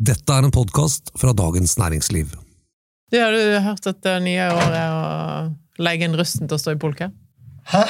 [0.00, 2.30] Dette er en podkast fra Dagens Næringsliv.
[3.12, 6.60] Du, har du hørt at det nye året er å legge inn russen til å
[6.62, 7.10] stå i polka?
[7.68, 7.82] Hæ?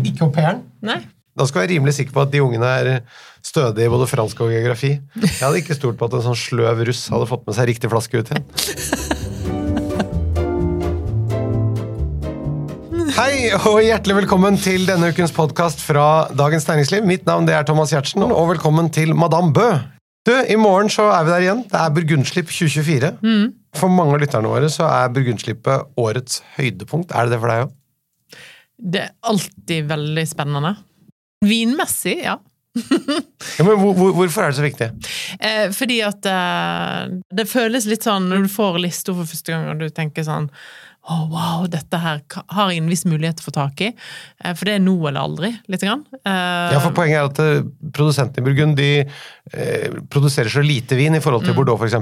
[0.00, 0.64] Ikke au pairen?
[0.82, 0.96] Nei.
[1.38, 2.88] Da skal jeg være rimelig sikker på at de ungene er
[3.46, 4.90] stødige i både fransk og geografi.
[5.14, 7.90] Jeg hadde ikke stolt på at en sånn sløv russ hadde fått med seg riktig
[7.92, 8.46] flaske ut igjen.
[13.14, 17.06] Hei og hjertelig velkommen til denne ukens podkast fra Dagens Næringsliv.
[17.06, 19.68] Mitt navn det er Thomas Giertsen, og velkommen til Madame Bø.
[20.28, 21.60] Du, I morgen så er vi der igjen.
[21.70, 23.12] Det er Burgundslipp 2024.
[23.78, 27.14] For mange av lytterne våre så er Burgundslippet årets høydepunkt.
[27.16, 27.72] Er det det for deg òg?
[28.78, 30.74] Det er alltid veldig spennende.
[31.48, 32.36] Vinmessig, ja.
[33.58, 34.90] Ja, men hvor, hvor, hvorfor er det så viktig?
[35.40, 39.72] Eh, fordi at eh, det føles litt sånn når du får lista for første gang,
[39.72, 40.50] og du tenker sånn
[41.08, 42.20] å, wow, dette her
[42.52, 43.90] har jeg en viss mulighet til å få tak i.
[44.44, 46.04] Eh, for det er nå eller aldri, lite grann.
[46.20, 48.90] Eh, Ja, for Poenget er at eh, produsentene i Burgund de
[50.12, 51.96] produserer så lite vin i forhold til Bordeaux f.eks.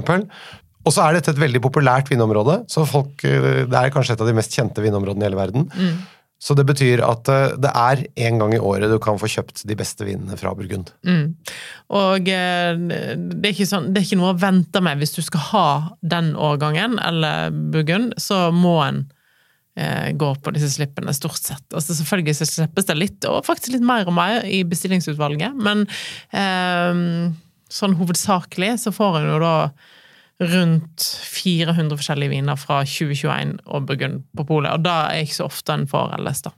[0.87, 2.61] Og så er dette et veldig populært vinområde.
[2.71, 5.69] så folk, Det er kanskje et av de mest kjente vinområdene i hele verden.
[6.37, 9.63] Så det betyr at eh, det er en gang i året du kan få kjøpt
[9.67, 10.91] de beste vinene fra Burgund.
[11.07, 11.33] Mm.
[11.97, 15.45] Og eh, det er, sånn, det er ikke noe å vente med hvis du skal
[15.51, 15.69] ha
[16.05, 19.01] den årgangen, eller Burgund, så må en
[19.79, 21.65] eh, gå på disse slippene, stort sett.
[21.73, 25.87] Altså Selvfølgelig så slippes det litt, og faktisk litt mer og mer i bestillingsutvalget, men
[26.37, 27.33] eh,
[27.67, 29.55] sånn hovedsakelig så får en jo da
[30.43, 35.49] rundt 400 forskjellige viner fra 2021 og Burgund på polet, og da er ikke så
[35.49, 36.53] ofte en får LS, da.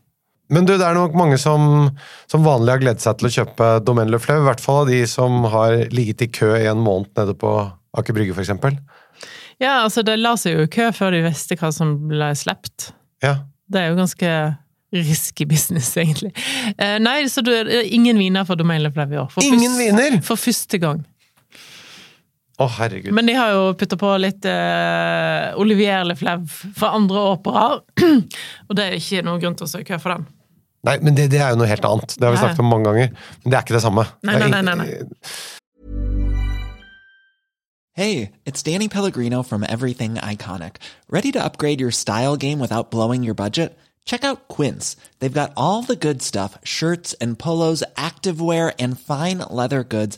[0.50, 1.92] Men du, det er nok mange som,
[2.30, 4.90] som vanlig har gledet seg til å kjøpe Domaine Le Fleuve, i hvert fall av
[4.90, 7.52] de som har ligget i kø i en måned nede på
[8.00, 8.80] Aker Brygge f.eks.
[9.62, 12.90] Ja, altså det la seg jo i kø før de visste hva som ble sluppet.
[13.22, 13.44] Ja.
[13.70, 14.34] Det er jo ganske
[14.96, 16.32] risky business, egentlig.
[16.78, 17.54] Eh, nei, så du,
[17.86, 19.30] ingen viner for Domaine Le Fleuve i år.
[19.34, 20.18] For Ingen viner?
[20.26, 21.04] For første gang.
[22.60, 23.14] Å, herregud.
[23.16, 27.80] Men de har jo putta på litt eh, Olivier Le Fleuve for andre operaer.
[28.68, 30.28] Og det er ikke noen grunn til å stå i kø for den.
[30.88, 32.16] Nei, men det, det er jo noe helt annet.
[32.16, 33.16] Det har vi snakket om mange ganger.
[33.44, 34.06] Men det er ikke det samme.
[34.28, 35.16] Nei, er nei, nei, nei,
[38.00, 40.78] Hey, it's Danny Pellegrino from Everything Iconic.
[41.10, 43.78] Ready to upgrade your style game without blowing your budget?
[44.06, 44.96] Check out Quince.
[45.20, 50.18] They've got all the good stuff shirts and polos, activewear, and fine leather goods,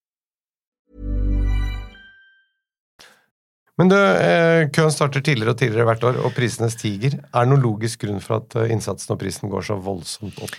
[3.81, 7.17] Men du, eh, køen starter tidligere og tidligere hvert år, og prisene stiger.
[7.17, 10.57] Er det noen logisk grunn for at eh, innsatsen og prisen går så voldsomt opp?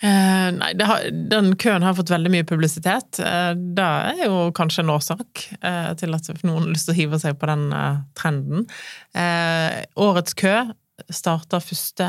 [0.00, 3.18] Eh, nei, har, den køen har fått veldig mye publisitet.
[3.20, 7.00] Eh, det er jo kanskje en årsak eh, til at noen har lyst til å
[7.00, 8.68] hive seg på den eh, trenden.
[10.00, 10.54] Årets kø
[11.10, 12.04] starta 1.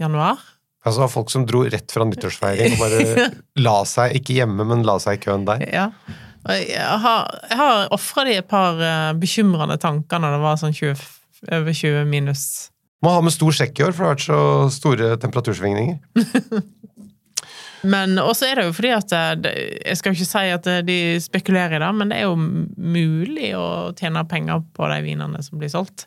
[0.00, 0.38] januar.
[0.86, 3.28] Altså folk som dro rett fra nyttårsfeiring og bare
[3.66, 5.66] la seg, ikke hjemme, men la seg i køen der.
[5.66, 5.88] Ja.
[6.54, 10.76] Jeg har, jeg har ofra de et par uh, bekymrende tanker når det var sånn
[10.76, 11.04] 20,
[11.58, 12.46] over 20 minus.
[13.04, 14.40] Må ha med stor sjekk i år, for det har vært så
[14.72, 15.98] store temperatursvingninger.
[17.86, 20.82] Men også er det jo fordi at eh, Jeg skal jo ikke si at eh,
[20.86, 25.42] de spekulerer i det, men det er jo mulig å tjene penger på de vinene
[25.44, 26.06] som blir solgt,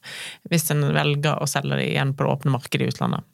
[0.50, 3.28] hvis en velger å selge de igjen på det åpne markedet i utlandet.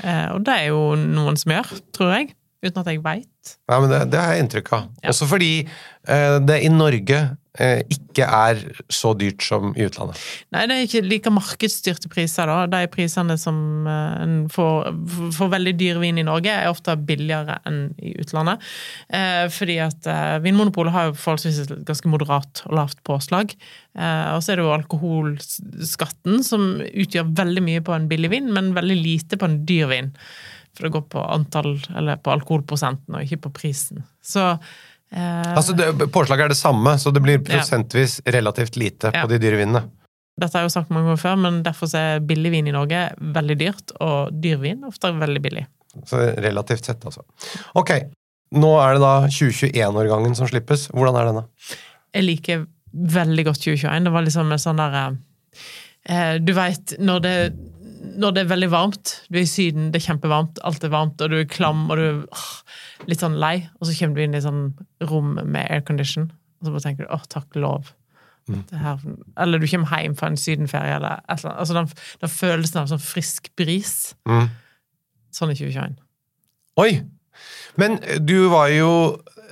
[0.00, 2.30] Eh, og det er jo noen som gjør, tror jeg.
[2.60, 3.54] Uten at jeg veit.
[3.70, 4.88] Ja, men det, det har jeg inntrykk av.
[5.00, 5.12] Ja.
[5.14, 7.20] Også fordi eh, det i Norge
[7.56, 8.60] eh, ikke er
[8.92, 10.20] så dyrt som i utlandet.
[10.52, 12.66] Nei, det er ikke like markedsstyrte priser, da.
[12.68, 14.92] De prisene som eh, en får
[15.38, 18.68] for veldig dyr vin i Norge, er ofte billigere enn i utlandet.
[19.08, 23.56] Eh, fordi at eh, Vinmonopolet har jo forholdsvis et ganske moderat og lavt påslag.
[23.96, 28.52] Eh, og så er det jo alkoholskatten, som utgjør veldig mye på en billig vin,
[28.52, 30.14] men veldig lite på en dyr vin.
[30.76, 34.04] For det går på antall, eller på alkoholprosenten, og ikke på prisen.
[34.22, 34.44] Så
[35.12, 39.24] eh, Altså, det, Påslaget er det samme, så det blir prosentvis relativt lite Ja.
[39.24, 39.82] på de dyre vinene.
[40.40, 43.00] Dette har jeg jo sagt mange ganger før, men derfor er billig vin i Norge
[43.20, 45.66] veldig dyrt, og dyr vin ofte veldig billig.
[46.06, 47.24] Så relativt sett, altså.
[47.76, 47.90] Ok,
[48.56, 50.86] nå er det da 2021-årgangen som slippes.
[50.94, 51.42] Hvordan er denne?
[52.14, 52.64] Jeg liker
[52.94, 54.06] veldig godt 2021.
[54.06, 54.96] Det var liksom en sånn der
[56.06, 57.34] eh, Du veit, når det
[58.00, 61.20] når det er veldig varmt, du er i Syden, det er kjempevarmt, alt er varmt,
[61.20, 62.50] og du er klam og du er åh,
[63.10, 64.62] litt sånn lei, og så kommer du inn i sånn
[65.10, 67.92] rom med aircondition, og så bare tenker du åh, takk lov.
[68.50, 68.98] Det her,
[69.38, 71.60] eller du kommer hjem fra en sydenferie, eller et eller annet.
[71.62, 71.90] Altså den,
[72.24, 73.94] den følelsen av sånn frisk bris.
[74.26, 74.48] Mm.
[75.34, 76.00] Sånn i 2021.
[76.82, 76.90] Oi!
[77.78, 78.90] Men du var jo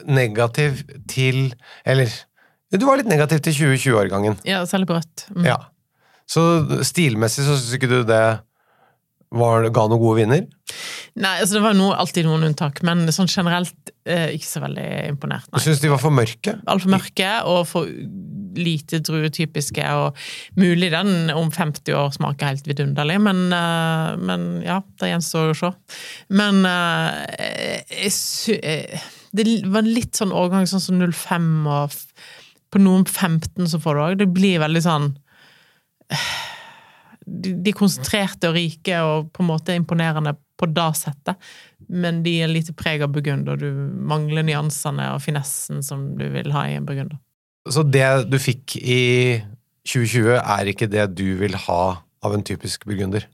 [0.09, 1.55] negativ til
[1.89, 2.11] Eller
[2.69, 4.35] du var litt negativ til 2020-årgangen.
[4.45, 5.25] Ja, særlig på rødt.
[5.33, 5.47] Mm.
[5.49, 5.56] Ja.
[6.29, 6.43] Så
[6.87, 8.23] stilmessig så syns ikke du det
[9.35, 10.47] var, ga noen gode vinner?
[11.19, 14.89] Nei, altså det var noe, alltid noen unntak, men sånn generelt eh, ikke så veldig
[15.11, 15.49] imponert.
[15.51, 15.65] Du Nei.
[15.67, 16.55] syns de var for mørke?
[16.71, 17.91] Altfor mørke og for
[18.59, 20.17] lite druetypiske, og
[20.59, 25.61] mulig den om 50 år smaker helt vidunderlig, men, eh, men ja, det gjenstår å
[25.61, 25.73] se.
[26.41, 31.97] Men eh, jeg sy eh, det var litt sånn årgang sånn som 05 og
[32.73, 34.21] på noen 15 så får du òg.
[34.23, 35.11] Det blir veldig sånn
[37.29, 41.39] de, er konsentrerte og rike og på en måte imponerende på det settet,
[41.89, 43.69] men de er lite preg av burgund, og du
[44.11, 47.21] mangler nyansene og finessen som du vil ha i en burgunder.
[47.69, 49.39] Så det du fikk i
[49.89, 51.83] 2020, er ikke det du vil ha
[52.25, 53.29] av en typisk burgunder?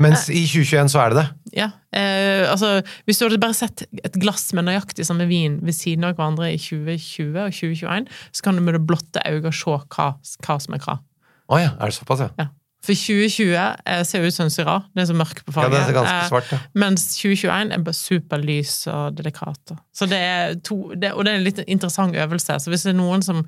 [0.00, 1.26] Mens i 2021 så er det det?
[1.58, 5.76] Ja, eh, altså Hvis du hadde bare sett et glass med nøyaktig samme vin ved
[5.76, 9.76] siden av hverandre i 2020 og 2021, så kan du med det blotte øyet se
[9.76, 10.98] hva, hva som er hva.
[11.48, 12.30] Å ja, er det såpass, ja?
[12.38, 12.48] Ja.
[12.84, 14.84] For 2020 eh, ser ut som Syrah.
[14.94, 15.74] Det er så mørkt på fargen.
[15.74, 16.58] Ja, det er ganske Eh, svart, ja.
[16.78, 19.72] Mens 2021 er bare superlys og delikat.
[19.92, 22.58] Så det er to, det, og det er en litt interessant øvelse.
[22.62, 23.42] Så hvis det er noen som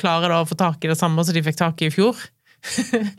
[0.00, 2.16] klarer å få tak i det samme som de fikk tak i i fjor,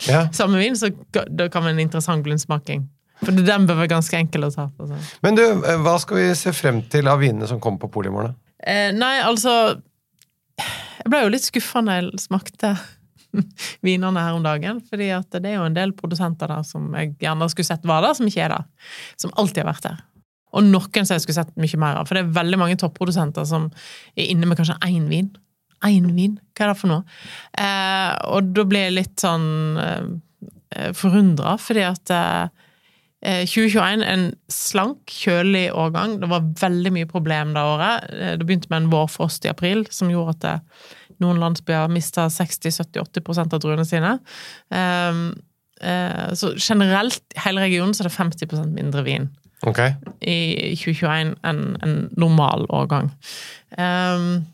[0.09, 0.25] ja.
[0.39, 2.87] samme vin, så da kan være en interessant blindsmaking.
[3.21, 4.71] For den bør være ganske enkel å ta.
[4.81, 4.97] Altså.
[5.21, 8.09] Men du, eh, hva skal vi se frem til av vinene som kommer på polet
[8.09, 8.33] i morgen?
[8.61, 9.81] Eh, nei, altså
[10.61, 12.75] Jeg ble jo litt skuffa når jeg smakte
[13.85, 14.81] vinene her om dagen.
[14.89, 18.05] fordi at det er jo en del produsenter der som jeg gjerne skulle sett var
[18.05, 18.65] der, som ikke er der.
[19.21, 20.01] Som alltid har vært der.
[20.51, 22.09] Og noen som jeg skulle sett mye mer av.
[22.09, 23.69] For det er veldig mange topprodusenter som
[24.15, 25.29] er inne med kanskje én vin.
[25.87, 26.35] Én vin?
[26.53, 27.21] Hva er det for noe?
[27.57, 29.47] Eh, og da ble jeg litt sånn
[29.81, 32.67] eh, forundra, fordi at eh,
[33.21, 36.15] Eh, 2021 en slank, kjølig årgang.
[36.23, 38.09] Det var veldig mye problem det året.
[38.09, 40.59] Eh, Det begynte med en vårfrost i april som gjorde at eh,
[41.21, 44.17] noen landsbyer mista 60-70-80 av druene sine.
[44.73, 45.25] Ehm,
[45.81, 49.29] eh, Så generelt i hele regionen så er det 50% mindre vin
[49.65, 49.95] okay.
[50.21, 53.11] i 2021 enn en normal årgang.
[53.77, 54.45] Ehm,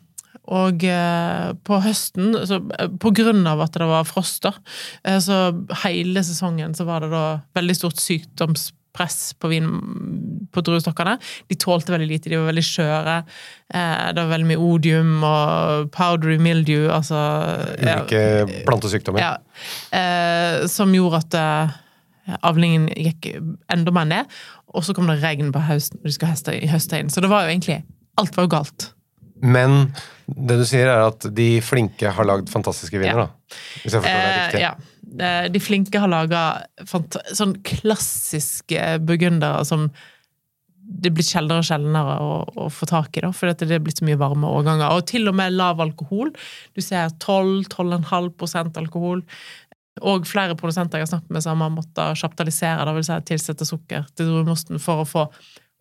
[0.48, 4.54] og eh, på høsten, så, eh, på grunn av at det var frost, da,
[5.20, 5.52] så
[5.84, 7.26] hele sesongen så var det da
[7.58, 8.00] veldig stort
[8.98, 11.18] sykdomspress på vin på druestokkene.
[11.48, 13.18] De tålte veldig lite, de var veldig skjøre.
[13.74, 17.16] Eh, det var veldig mye odium og powdery mildew, altså
[17.82, 18.02] ja,
[18.66, 19.20] plantesykdommer.
[19.20, 19.38] ja,
[19.92, 23.32] eh, som gjorde at eh, avlingen gikk
[23.72, 24.26] enda mer ned.
[24.74, 27.10] Og så kom det regn på høsten de skal høste, høste inn.
[27.10, 27.84] Så det var jo egentlig
[28.18, 28.94] Alt var jo galt.
[29.46, 29.92] Men
[30.26, 33.26] det du sier, er at de flinke har lagd fantastiske viner, Ja.
[33.28, 33.58] da?
[33.84, 34.62] Hvis jeg forstår eh, det riktig.
[34.64, 34.72] ja.
[35.20, 36.44] Eh, De flinke har laga
[36.88, 39.90] sånn klassiske burgundere som
[40.88, 44.00] det blir sjeldnere og sjeldnere å, å få tak i, da, fordi det er blitt
[44.00, 44.94] så mye varme årganger.
[44.96, 46.32] Og til og med lav alkohol.
[46.78, 49.24] Du ser 12-12,5% alkohol.
[50.08, 54.06] Og flere produsenter jeg har snakket med som har måttet sjaptalisere, vil si tilsette sukker
[54.16, 55.26] til druemosten for å få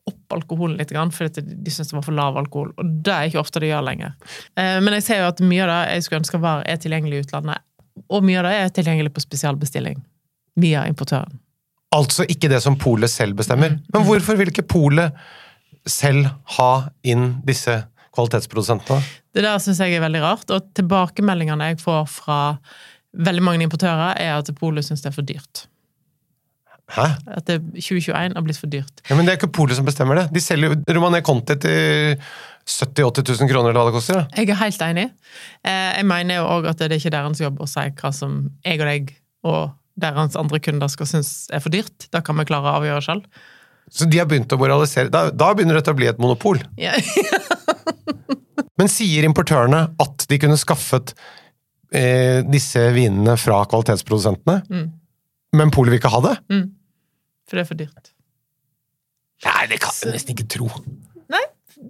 [0.07, 2.73] opp alkoholen litt, fordi de syns det var for lav alkohol.
[2.79, 4.15] Og det er ikke ofte de gjør lenger.
[4.55, 7.19] Eh, Men jeg ser jo at mye av det jeg skulle ønske var, er tilgjengelig
[7.19, 7.66] i utlandet.
[8.13, 10.01] Og mye av det er tilgjengelig på spesialbestilling
[10.61, 11.39] via importøren.
[11.97, 13.77] Altså ikke det som polet selv bestemmer.
[13.77, 13.85] Mm.
[13.95, 15.15] Men hvorfor vil ikke polet
[15.87, 16.73] selv ha
[17.07, 17.79] inn disse
[18.17, 19.05] kvalitetsprodusentene?
[19.37, 22.41] Det der syns jeg er veldig rart, og tilbakemeldingene jeg får fra
[23.17, 25.67] veldig mange importører, er at Polet syns det er for dyrt.
[26.93, 27.07] Hæ?
[27.27, 29.01] At det 2021 har blitt for dyrt.
[29.09, 30.29] Ja, men det er ikke polet som bestemmer det.
[30.35, 32.21] De selger Romané Conti til
[32.67, 34.15] 70 000-80 000 kroner, eller hva det koster.
[34.21, 34.27] da.
[34.43, 35.05] Jeg er helt enig.
[35.63, 38.41] Eh, Jeg mener jo òg at det er ikke deres jobb å si hva som
[38.67, 39.13] jeg og deg
[39.47, 42.09] og deres andre kunder skal synes er for dyrt.
[42.13, 43.23] Det kan vi klare å avgjøre sjøl.
[43.89, 45.09] Så de har begynt å moralisere.
[45.15, 46.59] Da, da begynner dette å bli et monopol.
[46.77, 46.93] Ja.
[48.79, 51.15] Men sier importørene at de kunne skaffet
[51.95, 54.91] eh, disse vinene fra kvalitetsprodusentene, Mm.
[55.57, 56.35] men polet vil ikke ha det?
[57.47, 58.11] For det er for dyrt.
[59.47, 60.67] Nei, det kan jeg nesten ikke tro.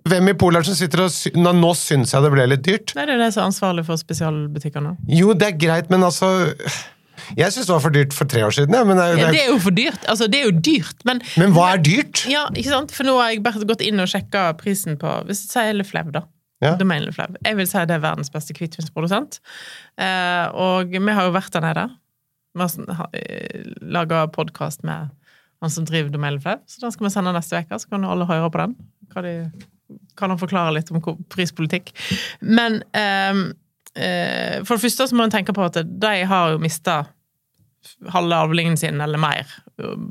[0.07, 2.93] Hvem i polet som sitter og sy Nå, nå syns jeg det ble litt dyrt.
[2.99, 4.97] Nei, det er det som er ansvarlig for spesialbutikkene.
[5.15, 6.31] Jo, det er greit, men altså
[7.37, 9.33] Jeg syns det var for dyrt for tre år siden, ja, men, det, Ja, er-
[9.37, 10.03] det er jo for dyrt.
[10.11, 12.25] Altså, det er jo dyrt, men men hva er dyrt?
[12.31, 12.93] Ja, ikke sant?
[12.95, 16.11] For nå har jeg bare gått inn og sjekka prisen på Hvis jeg sier Leflev,
[16.13, 16.25] da.
[16.65, 16.75] Ja.
[16.81, 17.37] Leflev.
[17.45, 19.39] Jeg vil si det er verdens beste hvitvinsprodusent.
[20.01, 21.87] Eh, og vi har jo vært der nede.
[22.57, 23.09] Vi har
[23.83, 25.11] laga podkast med
[25.63, 27.79] han som driver Domain Leflev, så den skal vi sende neste uke.
[27.81, 28.77] Så kan alle høre på den.
[29.13, 29.35] Hva de,
[30.19, 31.03] kan han forklare litt om
[31.33, 31.93] prispolitikk.
[32.41, 33.43] Men um,
[33.99, 37.05] uh, for det første så må en tenke på at de har jo mista
[38.09, 39.47] halve avlingen sin eller mer,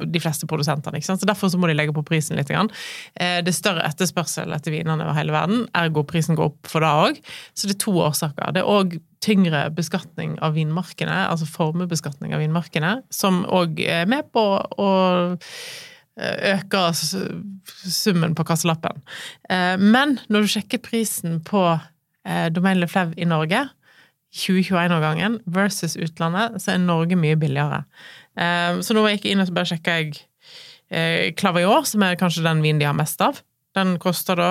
[0.06, 1.00] de fleste produsentene.
[1.00, 1.22] ikke sant?
[1.22, 2.50] Så Derfor så må de legge på prisen litt.
[2.50, 2.70] Grann.
[3.16, 6.86] Eh, det er større etterspørsel etter vinene over hele verden, ergo prisen går opp for
[6.86, 7.20] det òg.
[7.58, 8.54] Så det er to årsaker.
[8.56, 14.30] Det er òg tyngre beskatning av vinmarkene, altså formuebeskatning av vinmarkene, som òg er med
[14.36, 14.92] på å
[16.20, 19.02] eh, øke summen på kasselappen.
[19.50, 21.68] Eh, men når du sjekker prisen på
[22.26, 23.60] Domain Leflev i Norge,
[24.34, 27.84] 2021-årgangen versus utlandet, så er Norge mye billigere.
[28.82, 32.82] Så nå gikk jeg inn og bare sjekka jeg Clavior, som er kanskje den vinen
[32.82, 33.44] de har mest av.
[33.78, 34.50] Den koster da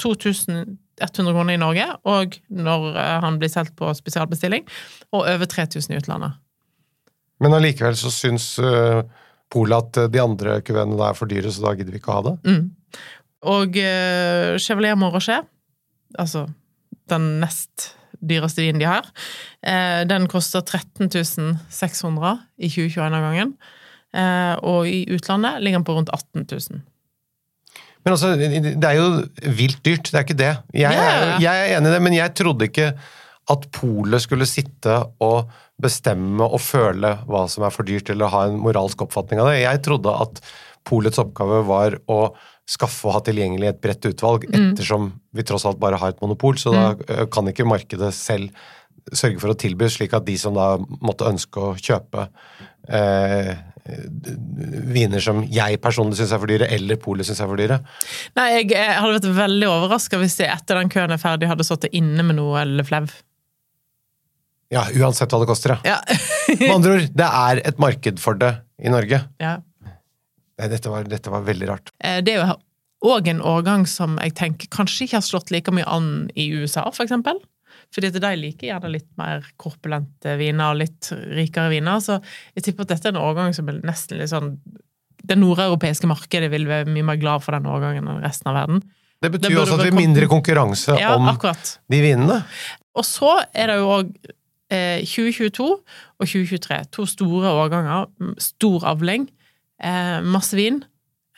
[0.00, 4.66] 2000 100 kroner i Norge, og når eh, han blir solgt på spesialbestilling,
[5.12, 6.38] og over 3000 i utlandet.
[7.42, 9.02] Men allikevel så syns uh,
[9.52, 12.18] Polet at eh, de andre kuveene er for dyre, så da gidder vi ikke å
[12.18, 12.36] ha det?
[12.48, 12.64] Mm.
[13.54, 15.44] Og uh, Chevalier Morochet,
[16.16, 16.46] altså
[17.12, 17.90] den nest
[18.24, 19.10] dyreste vinen de har,
[19.66, 23.54] uh, den koster 13 600 i 2021-gangen.
[24.14, 26.84] Uh, og i utlandet ligger den på rundt 18 000.
[28.04, 30.54] Men altså, det er jo vilt dyrt, det er ikke det.
[30.76, 31.36] Jeg, yeah.
[31.40, 32.90] jeg er enig i det, men jeg trodde ikke
[33.52, 38.44] at polet skulle sitte og bestemme og føle hva som er for dyrt, eller ha
[38.48, 39.62] en moralsk oppfatning av det.
[39.64, 40.40] Jeg trodde at
[40.86, 42.20] polets oppgave var å
[42.68, 44.70] skaffe og ha tilgjengelig et bredt utvalg, mm.
[44.72, 46.78] ettersom vi tross alt bare har et monopol, så mm.
[46.78, 48.54] da kan ikke markedet selv
[49.12, 52.24] sørge for å tilby, slik at de som da måtte ønske å kjøpe
[52.88, 53.52] eh,
[53.84, 57.82] viner som jeg personlig syns er for dyre, eller polet syns er for dyre?
[58.38, 61.66] Nei, jeg, jeg hadde vært veldig overraska hvis jeg etter den køen er ferdig hadde
[61.68, 63.12] sittet inne med noe eller flev.
[64.72, 65.98] Ja, uansett hva det koster, ja.
[66.60, 69.20] med andre ord, det er et marked for det i Norge.
[69.42, 69.58] Ja.
[70.54, 71.90] Nei, dette var, dette var veldig rart.
[71.98, 72.60] Eh, det er jo
[73.14, 76.86] òg en årgang som jeg tenker kanskje ikke har slått like mye an i USA,
[76.94, 77.40] for eksempel.
[77.94, 82.00] Fordi at de liker gjerne litt mer korpulente viner og litt rikere viner.
[82.02, 82.18] Så
[82.56, 84.56] jeg tipper at dette er en årgang som er nesten litt sånn
[85.24, 88.82] Det nordeuropeiske markedet vil være mye mer glad for den årgangen enn resten av verden.
[89.24, 91.78] Det betyr jo også at vi har mindre konkurranse ja, om akkurat.
[91.88, 92.42] de vinene.
[92.94, 94.10] Og så er det jo òg
[95.04, 96.80] 2022 og 2023.
[96.96, 98.10] To store årganger.
[98.42, 99.28] Stor avling.
[99.82, 100.82] Eh, masse vin.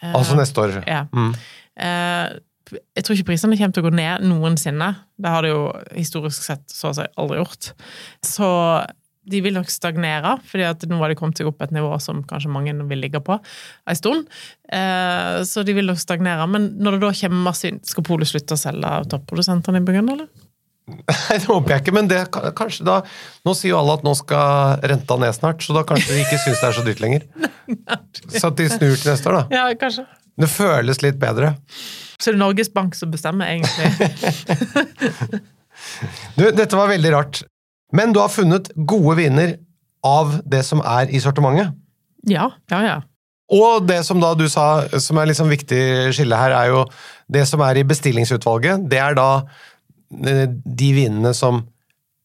[0.03, 0.77] Eh, altså neste år.
[0.87, 1.05] Ja.
[1.13, 1.33] Mm.
[1.77, 2.37] Eh,
[2.97, 4.93] jeg tror ikke prisene kommer til å gå ned noensinne.
[5.17, 7.73] Det har det jo historisk sett så å si aldri gjort.
[8.27, 8.49] Så
[9.27, 12.23] de vil nok stagnere, fordi at nå har de kommet seg opp et nivå som
[12.31, 14.29] kanskje mange vil ligge på en stund.
[14.71, 16.47] Eh, så de vil nok stagnere.
[16.51, 20.46] Men når det da kommer masse Skal Polet slutte å selge topprodusentene i Burgund, eller?
[21.11, 23.01] Nei, det håper jeg ikke, men det kanskje da
[23.47, 26.39] Nå sier jo alle at nå skal renta ned snart, så da kanskje de ikke
[26.45, 27.27] syns det er så dyrt lenger.
[28.37, 29.57] Så at de snur til neste år, da.
[29.57, 30.07] Ja, kanskje.
[30.39, 31.55] Det føles litt bedre.
[32.21, 33.91] Så det er Norges Bank som bestemmer, egentlig.
[36.39, 37.43] du, dette var veldig rart.
[37.95, 39.57] Men du har funnet gode viner
[40.07, 41.75] av det som er i sortimentet?
[42.31, 42.49] Ja.
[42.71, 42.97] Ja, ja.
[43.55, 45.83] Og det som da du sa, som er liksom viktig
[46.17, 46.83] skille her, er jo
[47.31, 48.89] det som er i bestillingsutvalget.
[48.91, 49.29] Det er da
[50.11, 51.65] de vinene som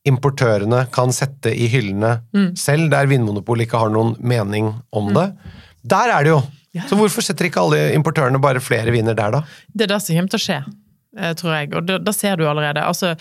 [0.08, 2.48] importørene kan sette i hyllene mm.
[2.58, 5.28] selv, der Vinmonopolet ikke har noen mening om det.
[5.34, 5.60] Mm.
[5.94, 6.86] Der er det jo ja.
[6.88, 9.42] Så hvorfor setter ikke alle importørene bare flere viner der, da?
[9.76, 10.60] Det er det som kommer til å skje,
[11.20, 11.72] eh, tror jeg.
[11.76, 12.84] Og da ser du allerede.
[12.88, 13.12] Altså,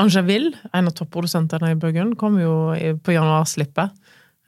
[0.00, 3.96] Angeville, en av topprodusentene i Burgund, kom jo på januarslippet.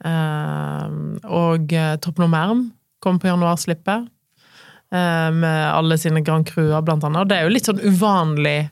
[0.05, 0.93] Eh,
[1.25, 2.67] og eh, Top Nomerm
[3.01, 4.09] kom på januarslippet.
[4.91, 7.21] Med alle sine Grand Cruer, blant annet.
[7.21, 8.65] Og det er jo litt sånn uvanlig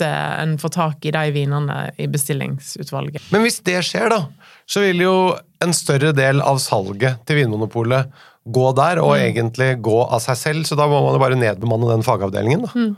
[0.00, 3.30] at en får tak i de vinene i bestillingsutvalget.
[3.34, 4.24] Men hvis det skjer, da,
[4.70, 5.14] så vil jo
[5.64, 8.10] en større del av salget til Vinmonopolet
[8.50, 9.22] gå der, og mm.
[9.28, 10.66] egentlig gå av seg selv.
[10.68, 12.66] Så da må man jo bare nedbemanne den fagavdelingen.
[12.66, 12.72] da.
[12.74, 12.96] Mm.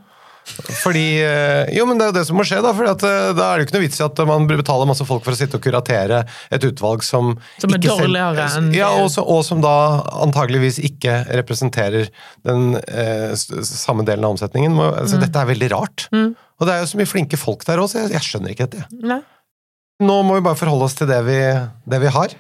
[0.83, 2.61] Fordi, eh, jo, men Det er jo det som må skje.
[2.65, 5.07] Da for eh, da er det jo ikke noe vits i at man betaler masse
[5.09, 6.23] folk for å sitte og kuratere
[6.53, 9.75] et utvalg som Som er dårligere enn Ja, og, så, og, som da
[10.25, 12.11] antageligvis ikke representerer
[12.49, 14.77] den eh, samme delen av omsetningen.
[14.79, 15.27] Altså, mm.
[15.27, 16.09] Dette er veldig rart.
[16.15, 16.33] Mm.
[16.35, 18.69] Og det er jo så mye flinke folk der òg, så jeg, jeg, skjønner ikke
[18.71, 18.87] dette.
[19.03, 19.23] Nei.
[20.03, 21.39] Nå må vi bare forholde oss til det vi,
[21.91, 22.35] det vi har.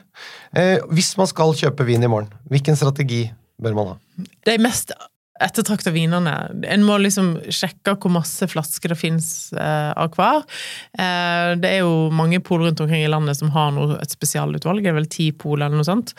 [0.58, 3.24] Eh, hvis man skal kjøpe vin i morgen, hvilken strategi
[3.62, 3.96] bør man ha?
[4.48, 4.90] De mest
[5.40, 6.34] ettertrakta vinene
[6.68, 10.44] En må liksom sjekke hvor masse flasker det fins eh, av hver.
[10.98, 14.82] Eh, det er jo mange pol rundt omkring i landet som har noe, et spesialutvalg.
[14.84, 16.14] Det er vel ti pol eller noe sånt.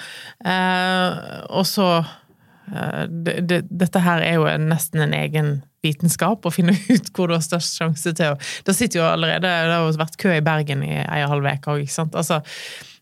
[0.45, 1.19] Eh,
[1.53, 5.53] og så eh, det, det, Dette her er jo nesten en egen
[5.83, 9.43] vitenskap å finne ut hvor du har størst sjanse til å Det sitter jo allerede
[9.43, 12.17] Det har jo vært kø i Bergen i ei og halv uke òg, ikke sant.
[12.17, 12.41] Altså,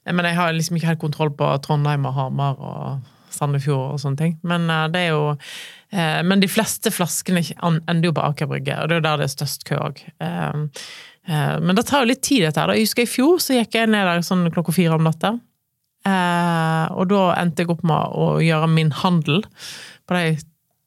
[0.10, 4.22] men jeg har liksom ikke helt kontroll på Trondheim og Hamar og Sandefjord og sånne
[4.22, 4.34] ting.
[4.48, 8.78] Men uh, det er jo uh, Men de fleste flaskene ender jo på Aker Brygge,
[8.80, 10.04] og det er jo der det er størst kø òg.
[10.22, 10.68] Uh,
[11.62, 12.72] men det tar jo litt tid, dette her.
[12.74, 15.36] Jeg husker i fjor så gikk jeg ned der sånn klokka fire om natta.
[16.02, 19.44] Eh, og da endte jeg opp med å gjøre min handel
[20.10, 20.32] på de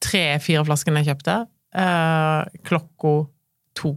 [0.04, 1.36] tre-fire flaskene jeg kjøpte,
[1.78, 3.14] eh, klokka
[3.78, 3.94] to.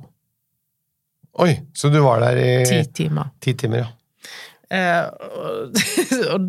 [1.42, 3.34] Oi, så du var der i Ti timer.
[3.42, 3.94] ti timer, ja.
[4.68, 5.08] Uh,
[6.34, 6.48] og,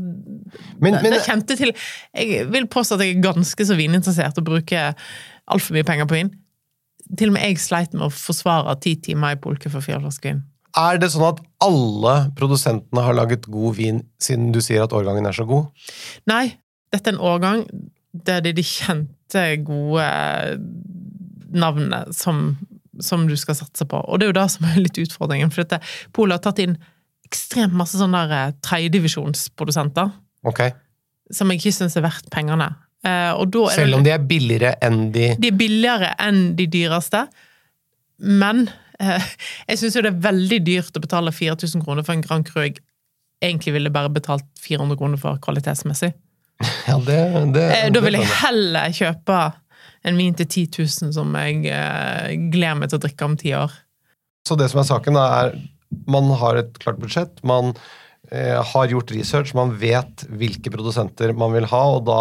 [0.78, 4.38] Men, det, men det kjente til Jeg vil påstå at jeg er ganske så vininteressert
[4.40, 4.94] og bruker
[5.48, 6.30] altfor mye penger på vin.
[7.18, 10.34] Til og med jeg sleit med å forsvare ti timer i polke for fire flasker
[10.34, 10.42] vin.
[10.78, 15.26] er det sånn at alle produsentene har laget god vin siden du sier at årgangen
[15.26, 15.70] er så god?
[16.30, 16.58] Nei,
[16.92, 17.64] dette er en årgang
[18.12, 20.04] der det er de kjente, gode
[21.52, 22.56] navnene som,
[23.00, 24.00] som du skal satse på.
[24.00, 25.80] Og det er jo det som er litt utfordringen, for dette
[26.16, 26.78] Polet har tatt inn
[27.28, 30.12] ekstremt masse sånne eh, tredjedivisjonsprodusenter
[30.46, 30.62] Ok,
[31.34, 32.70] som jeg ikke syns er verdt pengene.
[33.06, 33.32] Eh,
[33.74, 37.24] Selv om de er billigere enn de De er billigere enn de dyreste,
[38.18, 38.66] men
[38.98, 39.22] eh,
[39.68, 42.64] jeg syns jo det er veldig dyrt å betale 4000 kroner for en Grand Cru
[42.64, 42.80] jeg
[43.52, 46.12] egentlig ville bare betalt 400 kroner for kvalitetsmessig.
[46.88, 47.18] Ja, det,
[47.54, 49.36] det, Eh, da vil jeg heller kjøpe
[50.08, 50.64] en vin til 10
[51.06, 53.70] 000 som jeg eh, gleder meg til å drikke om ti år.
[54.48, 55.54] Så det som er saken, er
[56.10, 57.76] man har et klart budsjett, man
[58.28, 62.20] har gjort research, man vet hvilke produsenter man vil ha, og da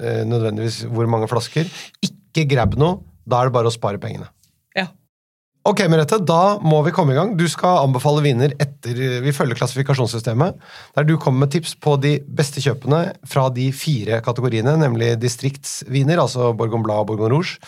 [0.00, 1.68] eh, nødvendigvis hvor mange flasker.
[2.02, 4.26] Ikke grab noe, da er det bare å spare pengene.
[4.74, 4.88] Ja.
[5.68, 7.36] Ok, Merete, da må vi komme i gang.
[7.38, 10.58] Du skal anbefale viner etter Vi følger klassifikasjonssystemet,
[10.96, 16.18] der du kommer med tips på de beste kjøpene fra de fire kategoriene, nemlig distriktsviner,
[16.18, 17.60] altså Bourgogne Blad og Bourgogne Rouge.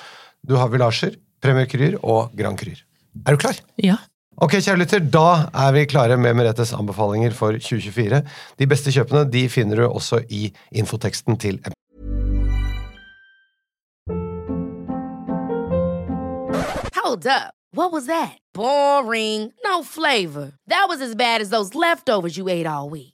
[0.45, 2.83] Du har Villager, Premier Cruer og Grand Cruer.
[3.25, 3.63] Er du klar?
[3.79, 4.01] Ja.
[4.43, 8.23] Ok, kjære lytter, da er vi klare med Meretes anbefalinger for 2024.
[8.59, 11.61] De beste kjøpene de finner du også i infoteksten til.
[16.99, 17.53] Hold.
[17.76, 18.38] What was that?
[18.55, 19.53] Boring.
[19.64, 20.53] No flavor.
[20.69, 23.13] That was as bad as those leftovers you ate all week.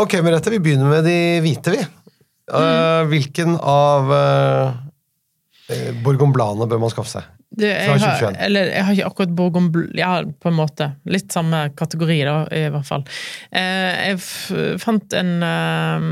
[0.00, 1.82] Ok, Merete, vi begynner med de hvite, vi.
[2.50, 4.72] Eh, hvilken av uh,
[6.02, 7.28] Bourgogne bør man skaffe seg?
[7.50, 10.92] Du, jeg, har, eller, jeg har ikke akkurat Bourgogne Jeg Ja, på en måte.
[11.10, 13.04] Litt samme kategori, da, i hvert fall.
[13.52, 14.30] Uh, jeg f
[14.80, 16.08] fant en uh,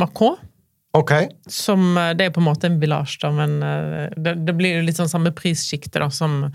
[0.00, 0.40] Macron.
[0.92, 1.12] Ok,
[1.46, 4.82] Som, eh, det er på en måte en village, da, men eh, det, det blir
[4.82, 6.48] litt sånn samme prissjikte som,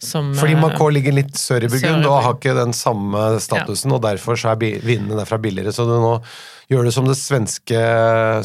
[0.00, 3.92] som fordi eh, Macau ligger litt sør i Burgund og har ikke den samme statusen,
[3.92, 5.74] og derfor så er vinene derfra billigere.
[5.76, 6.14] Så du nå
[6.72, 7.82] gjør det som det svenske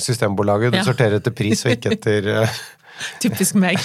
[0.03, 0.73] systembolaget.
[0.75, 0.83] Du Ja.
[0.83, 2.27] sorterer etter pris og ikke etter
[3.21, 3.77] Typisk meg.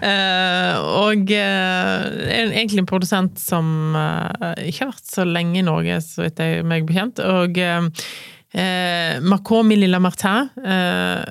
[0.00, 5.66] uh, og uh, en, egentlig en produsent som uh, ikke har vært så lenge i
[5.66, 7.20] Norge, så vidt jeg meg bekjent.
[7.20, 7.60] Og
[8.54, 11.24] eh, eh, Macron Milli Lamartin, eh,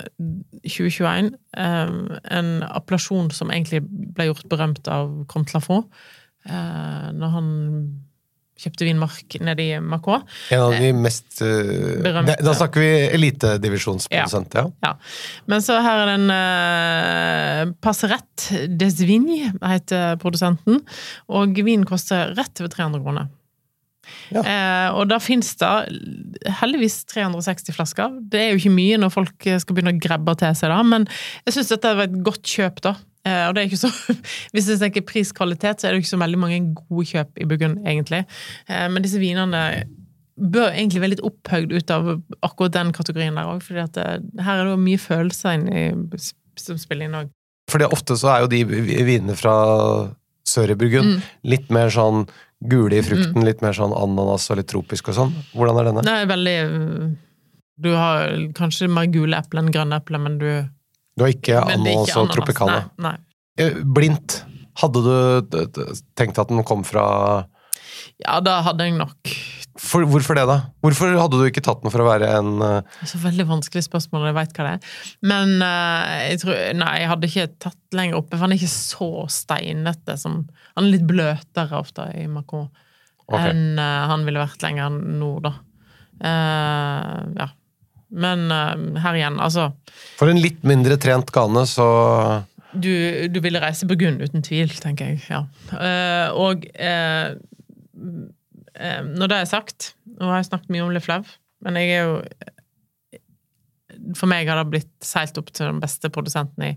[0.62, 1.34] 2021.
[1.56, 1.88] Eh,
[2.36, 5.90] en appellasjon som egentlig ble gjort berømt av Comte Lafont.
[6.48, 7.50] Eh, når han
[8.60, 10.20] kjøpte vinmark nede i Macron.
[10.52, 12.36] en av de mest eh, Berømte.
[12.44, 14.66] Da snakker vi elitedivisjonsprodusent, ja.
[14.84, 14.92] Ja.
[15.48, 20.82] Men så her er det en uh, Passerette des Vignes, heter produsenten.
[21.32, 23.30] Og vinen koster rett over 300 kroner.
[24.34, 24.42] Ja.
[24.42, 25.70] Eh, og da fins det
[26.60, 28.16] heldigvis 360 flasker.
[28.32, 31.06] Det er jo ikke mye når folk skal begynne å grabbe til seg, da, men
[31.46, 32.94] jeg syns dette var et godt kjøp, da.
[33.28, 33.90] Eh, og det er ikke så,
[34.54, 37.82] Hvis jeg tenker pris-kvalitet, så er det ikke så veldig mange gode kjøp i Burgund,
[37.84, 38.22] egentlig.
[38.68, 39.64] Eh, men disse vinene
[40.40, 42.06] bør egentlig være litt opphøyd ut av
[42.46, 45.82] akkurat den kategorien der òg, for her er det jo mye følelser inni
[46.56, 47.28] som spiller inn òg.
[47.70, 48.62] Fordi ofte så er jo de
[49.04, 49.52] vinene fra
[50.48, 51.20] sør i Burgund Mm.
[51.52, 52.24] litt mer sånn
[52.60, 55.34] gule i frukten, litt mer sånn ananas og litt tropisk og sånn.
[55.54, 56.04] Hvordan er denne?
[56.04, 56.58] Det er veldig
[57.80, 60.48] Du har kanskje mer gule epler enn grønne epler, men du
[61.16, 62.90] Du har ikke ananas og tropicana.
[62.98, 63.16] Nei, nei.
[63.60, 64.42] Eh, Blindt.
[64.80, 65.14] Hadde du
[66.16, 67.46] tenkt at den kom fra
[68.20, 69.32] Ja, da hadde jeg nok
[69.80, 70.56] for, Hvorfor det, da?
[70.84, 72.80] Hvorfor hadde du ikke tatt den for å være en uh...
[72.98, 74.96] Det er så veldig vanskelig spørsmål, jeg veit hva det er.
[75.32, 78.72] Men uh, jeg tror Nei, jeg hadde ikke tatt lenger oppe, for han er ikke
[78.74, 80.42] så steinete som
[80.76, 82.68] Han er litt bløtere ofte i Macron
[83.24, 83.50] okay.
[83.50, 85.56] enn uh, han ville vært lenger nord, da.
[86.20, 87.46] Ja.
[88.12, 88.50] Men
[89.00, 89.70] her igjen, altså
[90.18, 91.86] For en litt mindre trent gane, så
[92.70, 92.90] du,
[93.32, 95.22] du ville reise Burgund, uten tvil, tenker jeg.
[95.30, 95.40] Ja.
[96.36, 96.66] Og
[98.76, 102.04] når det er sagt Nå har jeg snakket mye om Le Fleuve, men jeg er
[102.06, 102.18] jo
[104.16, 106.70] For meg har det blitt seilt opp til den beste produsenten i,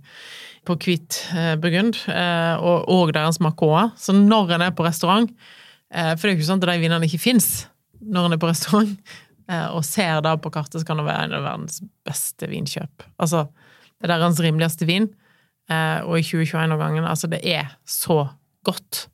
[0.67, 3.89] på hvit eh, burgund, eh, og, og deres macoa.
[3.99, 6.79] Så når en er på restaurant eh, For det er jo ikke sånn at de
[6.81, 7.51] vinene ikke fins
[8.03, 8.93] når en er på restaurant,
[9.49, 13.05] eh, og ser det på kartet, så kan det være en av verdens beste vinkjøp.
[13.21, 13.45] Altså,
[14.01, 15.07] det er deres rimeligste vin.
[15.71, 18.25] Eh, og i 2021-årgangen, altså det er så
[18.67, 19.05] godt.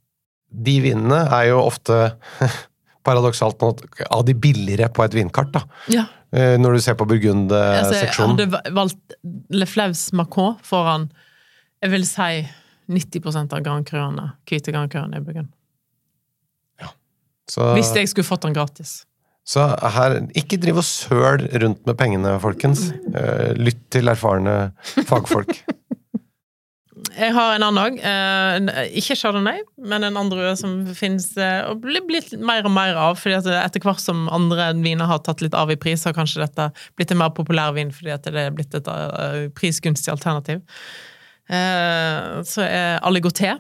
[0.50, 2.00] De vinene er jo ofte
[3.10, 5.66] paradoksalt nok av de billigere på et vinkart, da.
[5.92, 6.06] Ja.
[6.32, 8.38] Eh, Når du ser på Altså, jeg Burgund-seksjonen.
[8.38, 9.20] hadde valgt
[9.50, 11.10] Le Flaus Macron foran,
[11.82, 12.32] jeg vil si
[12.90, 15.50] 90 av Grand Cruene, hvite Grand Cruene i Burgund.
[17.50, 19.04] Så, Hvis jeg skulle fått den gratis.
[19.50, 19.64] så
[19.96, 22.92] her, ikke driv og søl rundt med pengene, folkens.
[23.10, 24.72] Eh, Lytt til erfarne
[25.10, 25.56] fagfolk.
[27.16, 28.00] Jeg har en annen òg.
[28.00, 32.98] Eh, ikke Chardonnay, men en andre som finnes eh, og blir blitt mer og mer
[33.00, 33.20] av.
[33.20, 36.44] fordi at Etter hvert som andre viner har tatt litt av i pris, har kanskje
[36.46, 40.64] dette blitt en mer populær vin fordi at det er blitt et uh, prisgunstig alternativ.
[41.50, 43.56] Eh, så er Aligoté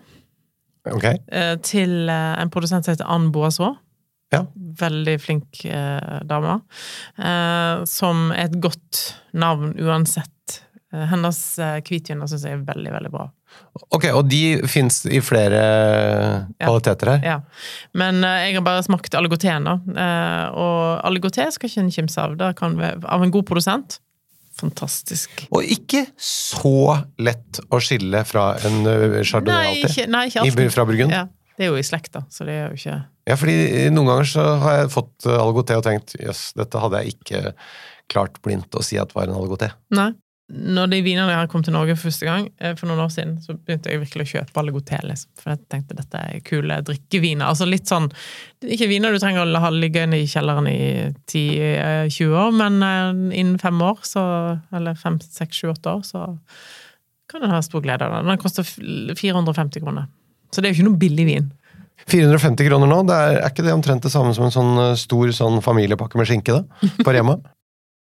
[0.93, 1.17] okay.
[1.33, 3.79] eh, til eh, en produsent som heter Anne Boisot.
[4.29, 4.43] Ja.
[4.77, 5.63] Veldig flink
[6.29, 6.59] dame.
[7.17, 8.99] Eh, som er et godt
[9.33, 10.59] navn uansett.
[10.89, 13.27] Eh, hennes eh, hvitviner syns jeg er veldig, veldig bra.
[13.93, 15.61] Ok, Og de fins i flere
[16.57, 17.25] kvaliteter her?
[17.25, 17.37] Ja.
[17.97, 19.77] Men uh, jeg har bare smakt aligoteen, da.
[19.93, 22.37] Eh, og aligoté skal ikke en kimse av.
[22.39, 23.99] Det kan vi, av en god produsent.
[24.59, 25.45] Fantastisk.
[25.55, 28.81] Og ikke så lett å skille fra en
[29.23, 29.91] chardonnay Nei, alltid.
[29.93, 30.73] ikke, nei, ikke alltid.
[30.73, 31.15] fra Burgund?
[31.15, 31.21] Ja,
[31.55, 32.97] det er jo i slekta, så det er jo ikke
[33.29, 36.99] Ja, fordi noen ganger så har jeg fått aligoté algoté og tenkt jøss, dette hadde
[36.99, 37.53] jeg ikke
[38.11, 39.69] klart blindt å si at var en algoté.
[39.95, 40.09] Nei.
[40.49, 43.35] Når de vinene her kom til Norge for første gang, eh, for noen år siden,
[43.43, 45.29] så begynte jeg virkelig å kjøpe Aligoté, liksom.
[45.37, 47.45] For jeg tenkte dette er kule drikkeviner.
[47.45, 48.09] Altså litt sånn
[48.65, 53.59] Ikke viner du trenger å ha liggende i kjelleren i 10-20 år, men eh, innen
[53.61, 54.23] fem år, så
[54.73, 56.25] Eller fem, seks, sju, åtte år, så
[57.29, 58.25] kan en ha stor glede av det.
[58.31, 60.09] Den koster 450 kroner.
[60.49, 61.53] Så det er jo ikke noe billig vin.
[62.09, 65.29] 450 kroner nå, det er, er ikke det omtrent det samme som en sånn stor
[65.35, 66.89] sånn familiepakke med skinke, da?
[67.05, 67.37] På Rema?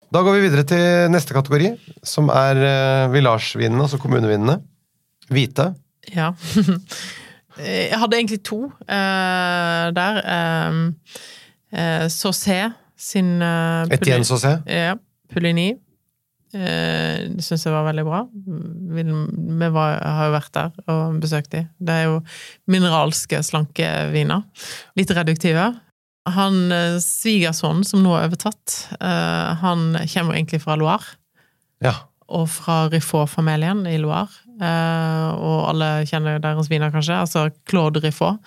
[0.09, 1.75] Da går vi videre til neste kategori,
[2.07, 4.59] som er uh, villagevinene, altså kommunevinene.
[5.29, 5.73] Hvite.
[6.15, 6.33] Ja.
[7.59, 10.21] Jeg hadde egentlig to uh, der.
[10.23, 10.77] Eh,
[11.75, 12.61] eh, Saucé
[12.97, 14.61] sin eh, Etienne Saucé.
[14.67, 14.95] Ja,
[15.33, 15.73] Pulini.
[16.55, 18.23] Uh, det syns jeg var veldig bra.
[18.95, 21.67] Vi, vi var, har jo vært der og besøkt de.
[21.77, 22.21] Det er jo
[22.71, 24.47] mineralske, slanke viner.
[24.97, 25.67] Litt reduktive.
[26.37, 31.17] Han eh, svigersønnen som nå er overtatt, eh, han kommer egentlig fra Loire
[31.85, 31.95] Ja.
[32.29, 34.29] og fra Riffaut-familien i Loire.
[34.61, 37.17] Eh, og alle kjenner deres viner, kanskje.
[37.23, 38.39] Altså Claude Riffaut.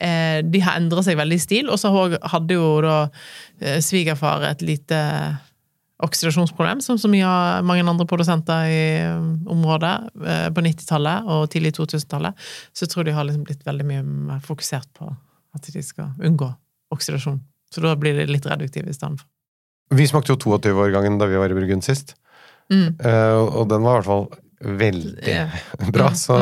[0.00, 1.88] Eh, de har endra seg veldig i stil, og så
[2.28, 2.96] hadde jo da
[3.80, 4.98] svigerfar et lite
[6.04, 8.82] oksidasjonsproblem, som så mye av mange andre produsenter i
[9.48, 9.94] området
[10.52, 12.36] på 90-tallet og tidlig 2000-tallet.
[12.76, 15.08] Så jeg tror de har liksom blitt veldig mye mer fokusert på
[15.56, 16.50] at de skal unngå
[16.94, 17.40] oksidasjon.
[17.74, 19.18] Så da blir det litt reduktiv for.
[19.94, 22.14] Vi smakte jo 22-årgangen da vi var i Burgund sist,
[22.70, 22.96] Mm.
[22.98, 24.24] eh, og den var i hvert fall
[24.64, 25.44] veldig Ja.
[25.94, 26.08] bra.
[26.08, 26.36] Mm, Så,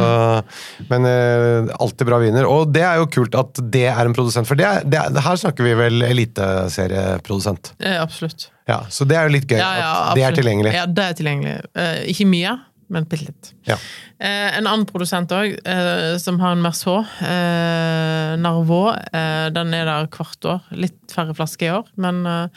[0.88, 2.46] men eh, alltid bra viner.
[2.48, 5.20] Og det er jo kult at det er en produsent, for det er, det er,
[5.20, 7.74] her snakker vi vel eliteserieprodusent.
[7.78, 8.50] Ja, absolutt.
[8.68, 10.72] Ja, så det er jo litt gøy Ja, ja, at det er tilgjengelig.
[10.72, 11.54] Ja, det er tilgjengelig.
[11.76, 12.54] Eh, ikke mye,
[12.94, 13.50] men bitte litt.
[13.68, 13.76] Ja.
[14.22, 19.88] Eh, en annen produsent òg, eh, som har en Merceau, eh, Narvaux, eh, den er
[19.90, 20.62] der hvert år.
[20.78, 22.48] Litt færre flasker i år, men eh,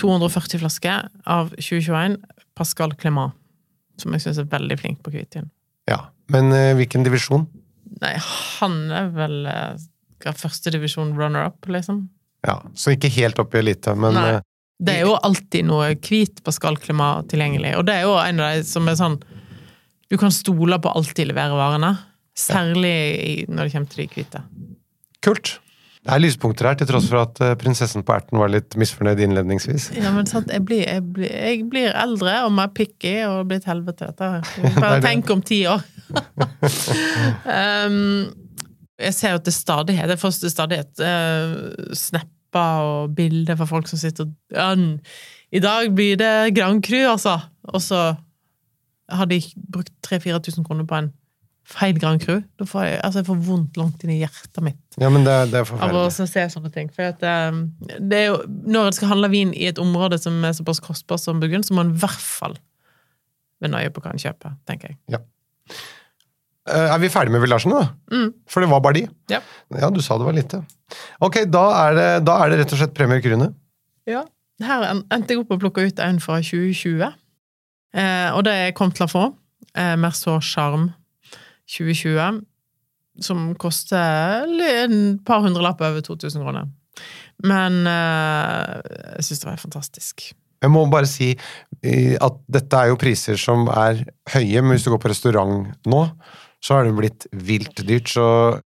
[0.00, 2.18] 240 flasker av 2021.
[2.58, 3.32] Pascal Clément,
[4.02, 5.50] som jeg syns er veldig flink på hvitvin.
[5.90, 6.06] Ja.
[6.32, 7.46] Men eh, hvilken divisjon?
[8.02, 8.14] Nei,
[8.58, 9.86] han er vel eh,
[10.26, 12.08] førstedivisjon runner-up, liksom.
[12.46, 14.26] Ja, Så ikke helt opp i elite, men Nei.
[14.36, 14.44] eh,
[14.78, 18.52] Det er jo alltid noe hvit Pascal Clément tilgjengelig, og det er jo en av
[18.58, 19.16] de som er sånn
[20.08, 21.94] Du kan stole på alt de leverer varene.
[22.38, 24.44] Særlig når det kommer til de hvite.
[25.24, 25.58] kult.
[25.98, 29.18] Det er lyspunkter her, til tross for at eh, prinsessen på erten var litt misfornøyd
[29.26, 29.90] innledningsvis.
[29.98, 33.58] Ja, men sant, jeg blir, jeg blir, jeg blir eldre og mer picky og blir
[33.60, 34.28] et helvete, dette
[34.78, 35.04] Bare det.
[35.04, 35.82] tenk om ti år.
[37.58, 38.30] um,
[39.02, 43.90] jeg ser jo til stadighet, jeg får til stadighet uh, snapper og bilder fra folk
[43.90, 44.70] som sitter og ja,
[45.52, 47.36] I dag blir det Grand Cru, altså!
[47.68, 48.14] Og så
[49.08, 51.10] har jeg brukt 3000-4000 kroner på en
[51.68, 52.38] feil Grand Cru.
[52.60, 55.34] Da får jeg, altså jeg får vondt langt inn i hjertet mitt Ja, men det,
[55.52, 56.28] det er av å forferdelig.
[56.32, 56.88] se sånne ting.
[56.94, 57.60] For at, um,
[58.00, 58.38] det er jo,
[58.72, 61.76] når det skal handle vin i et område som er såpass kostbart som Burgund, så
[61.76, 62.56] må en i hvert fall
[63.60, 64.98] være nøye på hva en kjøper, tenker jeg.
[65.12, 65.20] Ja.
[66.94, 68.16] er vi ferdige med villasjene, da?
[68.16, 68.32] Mm.
[68.48, 69.06] For det var bare de.
[69.32, 69.40] Ja.
[69.76, 70.62] Ja, du sa det var lite.
[71.24, 73.52] Ok, da er det, da er det rett og slett Premier Krune.
[74.08, 74.24] Ja.
[74.64, 77.12] Her endte jeg opp og plukke ut en fra 2020.
[77.96, 79.36] Eh, og det er Comte Lafont,
[79.74, 80.92] eh, Merceau Charme
[81.68, 82.42] 2020,
[83.24, 86.68] som koster et par hundrelapper over 2000 kroner.
[87.46, 88.76] Men eh,
[89.18, 90.30] jeg syns det var fantastisk.
[90.58, 91.30] Jeg må bare si
[91.86, 94.00] at dette er jo priser som er
[94.32, 96.00] høye, men hvis du går på restaurant nå,
[96.58, 98.10] så har det blitt vilt dyrt.
[98.10, 98.24] Så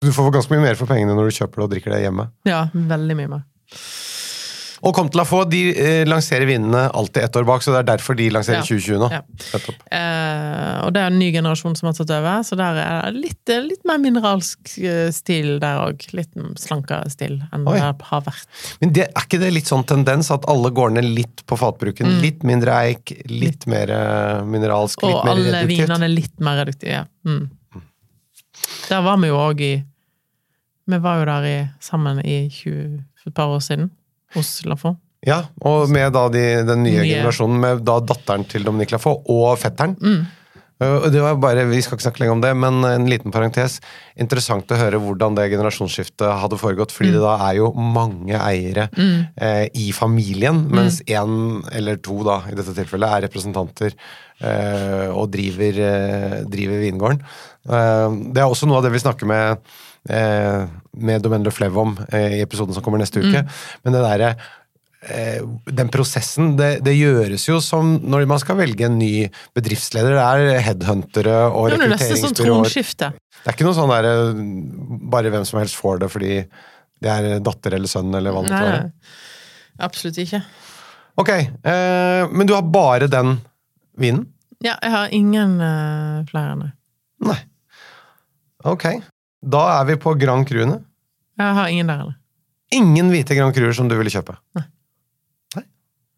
[0.02, 2.26] du får ganske mye mer for pengene når du kjøper det og drikker det hjemme.
[2.50, 3.46] Ja, veldig mye mer.
[4.86, 5.40] Og kom til å få.
[5.50, 8.66] de eh, lanserer vinene alltid ett år bak, så det er derfor de lanserer Ja.
[8.68, 9.08] 2020 nå.
[9.10, 9.22] Ja.
[9.90, 13.22] Eh, og det er en ny generasjon som har tatt over, så der er det
[13.24, 16.06] litt, litt mer mineralsk eh, stil der òg.
[16.14, 16.30] Litt
[16.62, 17.74] slankere stil enn Oi.
[17.78, 18.46] det har vært.
[18.82, 22.18] Men det, er ikke det litt sånn tendens at alle går ned litt på fatbruken?
[22.22, 25.18] Litt mindre eik, litt mer eh, mineralsk, litt Mm.
[25.18, 25.88] Og mer alle reduktivt?
[25.88, 26.90] vinene er litt mer reduktive.
[26.92, 27.04] Ja.
[27.26, 27.48] Mm.
[28.88, 29.72] Der var vi jo òg i
[30.88, 33.90] Vi var jo der i, sammen i 20, for et par år siden,
[34.34, 34.98] hos Lafon.
[35.26, 37.08] Ja, og med da de, den nye, Nye.
[37.16, 39.96] generasjonen, med da datteren til Dominique Lafont og fetteren.
[39.98, 40.26] Mm.
[40.78, 43.80] Uh, det var bare, Vi skal ikke snakke lenge om det, men en liten parentes.
[44.16, 47.16] Interessant å høre hvordan det generasjonsskiftet hadde foregått, fordi Mm.
[47.16, 50.70] det da er jo mange eiere eh, i familien, Mm.
[50.70, 53.90] mens én eller to da, i dette tilfellet er representanter
[54.40, 57.20] eh, og driver, eh, driver vingården.
[57.68, 59.58] Eh, det er også noe av det vi snakker med
[60.08, 60.68] eh,
[60.98, 63.44] med Domaine Flevom om eh, i episoden som kommer neste uke.
[63.84, 64.30] Men det derre
[65.08, 65.40] eh,
[65.78, 70.16] den prosessen, det, det gjøres jo som når man skal velge en ny bedriftsleder.
[70.18, 72.72] Det er headhuntere og rekrutteringsbyråer.
[73.38, 74.42] Det er ikke noe sånn der eh,
[75.14, 76.32] bare hvem som helst får det fordi
[76.98, 79.12] det er datter eller sønn eller hva det måtte være.
[79.86, 80.40] Absolutt ikke.
[81.18, 83.36] Ok, eh, men du har bare den
[83.98, 84.26] vinen?
[84.62, 86.72] Ja, jeg har ingen eh, flere nei.
[87.26, 87.38] Nei.
[88.66, 88.86] Ok.
[89.42, 90.80] Da er vi på Grand Cruene.
[91.38, 92.16] Jeg har ingen der eller?
[92.74, 94.34] Ingen hvite Grand Cruer som du ville kjøpe?
[94.58, 94.64] Nei.
[95.56, 95.64] Nei.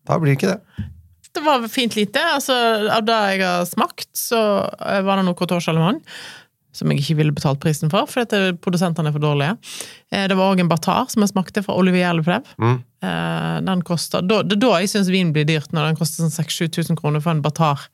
[0.09, 0.87] Da blir det ikke det.
[1.31, 2.19] Det var fint lite.
[2.35, 2.55] Altså,
[2.91, 4.41] av det jeg har smakt, så
[4.83, 6.01] eh, var det noe Coteau Charlemagne.
[6.75, 9.55] Som jeg ikke ville betalt prisen for, fordi eh, produsentene er for dårlige.
[10.11, 12.57] Eh, Det var òg en Batar som jeg smakte fra Olivier Lefleve.
[12.59, 12.81] Mm.
[13.65, 16.35] Den koster, da, det er da jeg syns vin blir dyrt, når den koster sånn
[16.35, 17.87] 6000-7000 kroner for en Batar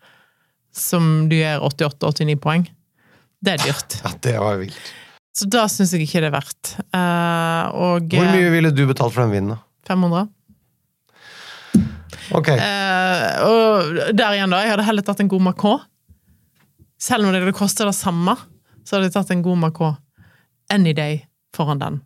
[0.76, 2.64] som du gir 88-89 poeng.
[3.44, 3.98] Det er dyrt.
[4.02, 4.88] Ja, det var vilt.
[5.36, 6.72] Så da syns jeg ikke det er verdt.
[6.96, 9.52] Uh, Og Hvor mye ville du betalt for den vinen?
[9.52, 9.60] da?
[9.90, 10.30] 500.
[12.34, 12.48] Ok.
[12.56, 14.62] Uh, og der igjen, da.
[14.64, 15.84] Jeg hadde heller tatt en god Macron.
[16.98, 18.34] Selv om det hadde kostet det samme,
[18.82, 19.98] så hadde jeg tatt en god Macron
[20.72, 21.20] any day
[21.56, 22.00] foran den.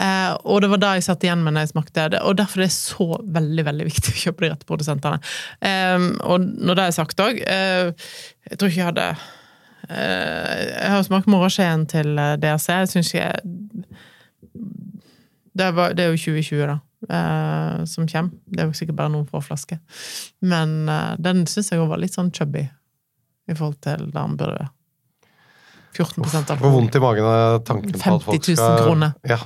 [0.00, 2.62] Uh, og det var da jeg satt igjen med når jeg smakte det, og derfor
[2.62, 3.06] er det så
[3.36, 5.20] veldig veldig viktig å kjøpe de rette produsentene.
[5.60, 7.92] Eh, og når det er sagt òg uh,
[8.48, 9.28] Jeg tror ikke jeg hadde eh,
[9.88, 12.68] Jeg har smakt Morgenskjeen til eh, DRC.
[12.70, 13.30] Jeg syns ikke
[15.52, 16.76] det, var, det er jo 2020, da,
[17.08, 18.36] eh, som kommer.
[18.46, 19.80] Det er jo sikkert bare noen få flasker.
[20.40, 24.60] Men eh, den syns jeg var litt sånn chubby i forhold til det den burde
[24.60, 24.70] være.
[25.92, 26.72] 14 Får alkohol.
[26.72, 29.10] vondt i magen av tanken på at folk 50 000 kroner.
[29.28, 29.42] Ja.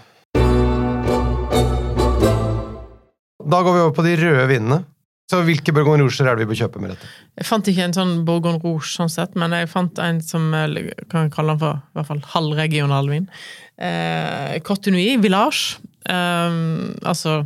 [3.46, 4.78] Da går vi over på de røde vinene.
[5.26, 7.08] Så hvilke Bourgogne Rouger er det vi bør kjøpe med dette?
[7.34, 10.92] Jeg fant ikke en sånn Bourgogne Rouge, sånn sett, men jeg fant en som eh,
[11.10, 13.26] kan kalle den for i hvert fall halvregional vin.
[13.82, 15.80] Eh, Cotinui Village.
[16.06, 16.60] Eh,
[17.10, 17.40] altså,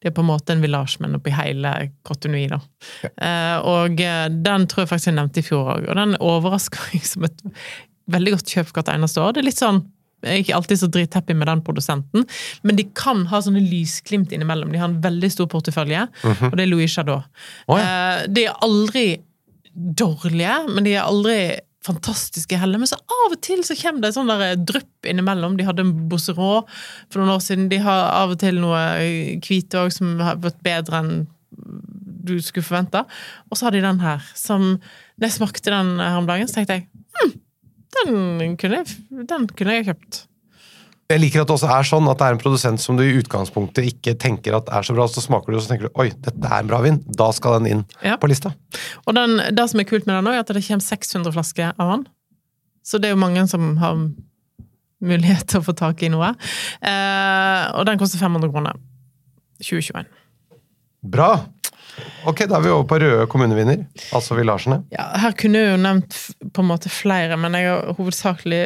[0.00, 1.74] det er på en måte en village, men oppi hele
[2.08, 2.62] Cotinui, da.
[3.04, 6.88] Eh, og eh, den tror jeg faktisk jeg nevnte i fjor òg, og den overrasker
[6.88, 7.44] meg som et
[8.08, 9.36] veldig godt kjøp hvert eneste år.
[9.36, 9.84] Det er litt sånn
[10.26, 12.24] er ikke alltid så drithappy med den produsenten,
[12.66, 14.72] men de kan ha sånne lysglimt innimellom.
[14.74, 16.08] De har en veldig stor portefølje,
[16.50, 17.28] og det er Louis Jadot.
[17.68, 17.86] Oh, ja.
[18.24, 19.06] Eh, De er aldri
[19.74, 21.38] dårlige, men de er aldri
[21.86, 25.54] fantastiske heller, men så av og til så kommer det sånn der drypp innimellom.
[25.56, 26.66] De hadde en Bosserot
[27.08, 27.68] for noen år siden.
[27.70, 28.80] De har av og til noe
[29.46, 31.12] hvite òg som har vært bedre enn
[32.28, 33.00] du skulle forvente.
[33.48, 34.74] Og så har de den her, som
[35.18, 36.84] Da jeg smakte den her om dagen, så tenkte jeg
[37.18, 37.32] hm,
[37.96, 38.98] den kunne, jeg,
[39.30, 40.24] den kunne jeg kjøpt.
[41.08, 43.14] Jeg liker at det også er sånn at det er en produsent som du i
[43.16, 46.10] utgangspunktet ikke tenker at er så bra, så smaker du og så tenker du oi,
[46.12, 46.98] dette er en bra vin.
[47.16, 48.18] Da skal den inn Ja.
[48.20, 48.52] på lista.
[49.06, 51.72] Og den, det som er kult med den, nå, er at det kommer 600 flasker
[51.80, 52.04] av den.
[52.84, 53.96] Så det er jo mange som har
[55.00, 56.34] mulighet til å få tak i noe.
[56.84, 58.76] Eh, og den koster 500 kroner.
[59.64, 60.04] 2021.
[61.08, 61.30] Bra!
[62.28, 63.84] Ok, da er vi over på røde kommunevinner,
[64.14, 64.82] altså villasjene.
[64.94, 66.16] Ja, her kunne jeg jo nevnt
[66.54, 68.62] på en måte flere, men jeg har hovedsakelig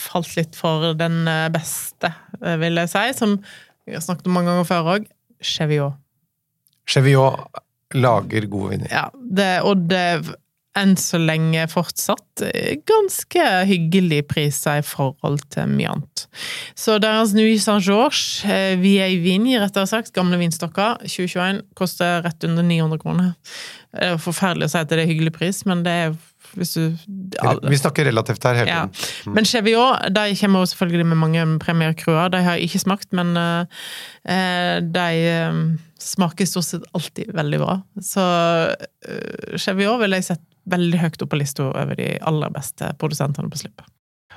[0.00, 3.36] falt litt for den eh, beste, eh, vil jeg si, som
[3.86, 5.08] vi har snakket om mange ganger før òg.
[5.44, 5.98] Chevillot.
[6.90, 7.60] Chevillot
[7.96, 8.92] lager gode viner.
[8.92, 10.04] Ja, det, og det
[10.78, 16.24] enn så lenge fortsatt eh, ganske hyggelige priser i forhold til mye annet.
[16.78, 22.66] Så deres Nuit Saint-Georges, via Vieille Vigne, rettere sagt, gamle vinstokker, 2021, koster rett under
[22.66, 23.32] 900 kroner.
[23.90, 26.18] Det er forferdelig å si at det er hyggelig pris, men det er
[26.58, 26.82] hvis du
[27.68, 28.86] Vi snakker relativt her hele ja.
[28.90, 29.34] tiden.
[29.36, 32.30] Men Cheviot de kommer jo selvfølgelig med mange premierkruer.
[32.32, 33.82] De har jeg ikke smakt, men eh,
[34.24, 35.60] eh, de eh,
[36.00, 37.80] smaker stort sett alltid veldig bra.
[38.02, 38.24] Så
[39.56, 43.62] Cheviot vil jeg sette veldig høyt opp på lista over de aller beste produsentene på
[43.62, 43.88] slippet.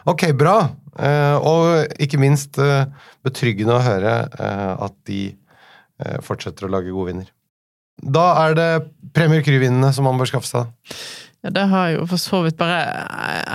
[0.09, 0.57] Ok, bra.
[0.99, 2.85] Eh, og ikke minst eh,
[3.25, 5.23] betryggende å høre eh, at de
[6.25, 7.27] fortsetter å lage gode viner.
[8.01, 8.69] Da er det
[9.15, 10.97] Premier Cru-vinene som man bør skaffe seg.
[11.45, 12.81] Ja, det har jo for så vidt bare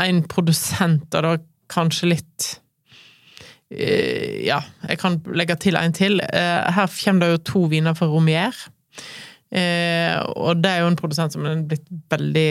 [0.06, 1.34] én produsent, og da
[1.68, 2.46] kanskje litt
[3.74, 6.22] eh, Ja, jeg kan legge til en til.
[6.22, 8.56] Her kommer det jo to viner fra Romier.
[9.50, 12.50] Eh, og det er jo en produsent som er blitt veldig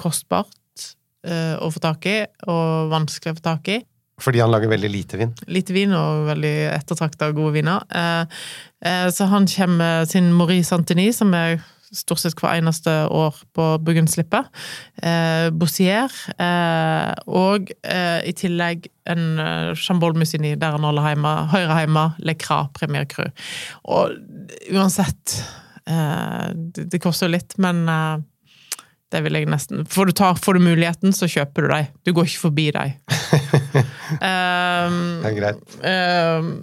[0.00, 0.86] kostbart
[1.26, 2.18] eh, å få tak i,
[2.50, 3.80] og vanskelig å få tak i.
[4.22, 5.32] Fordi han lager veldig lite vin.
[5.50, 7.86] Lite vin og veldig ettertrakta gode viner.
[7.90, 8.42] Eh,
[8.86, 11.58] eh, så han kommer med sin Maurice Santini, som er
[11.92, 14.48] stort sett hver eneste år på Burgundslippet.
[15.02, 16.12] Eh, Bossier.
[16.40, 22.36] Eh, og eh, i tillegg en eh, Chambol Musigny, der han holder hjemme, Høyreheima, Le
[22.38, 23.26] Cra Premier Cru.
[23.84, 24.16] Og
[24.72, 25.40] uansett
[25.84, 28.20] det, det koster jo litt, men eh,
[29.12, 31.90] det vil jeg nesten Får du, ta, får du muligheten, så kjøper du dem.
[32.06, 32.94] Du går ikke forbi dem.
[34.16, 35.76] um, Det er greit.
[35.82, 36.54] Um,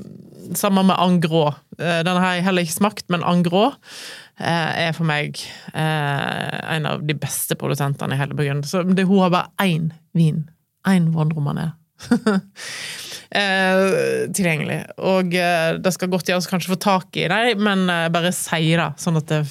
[0.58, 1.52] Samme med Angro.
[1.78, 5.38] Eh, den har jeg heller ikke smakt, men Angro eh, er for meg
[5.78, 8.66] eh, en av de beste produsentene i hele Burgund.
[8.66, 10.48] Så det, hun har bare én vin.
[10.90, 11.72] Én vondromané.
[13.36, 14.80] eh, tilgjengelig.
[15.06, 18.72] Og eh, det skal godt gjøres kanskje få tak i dem, men eh, bare si
[18.76, 19.44] det, sånn at det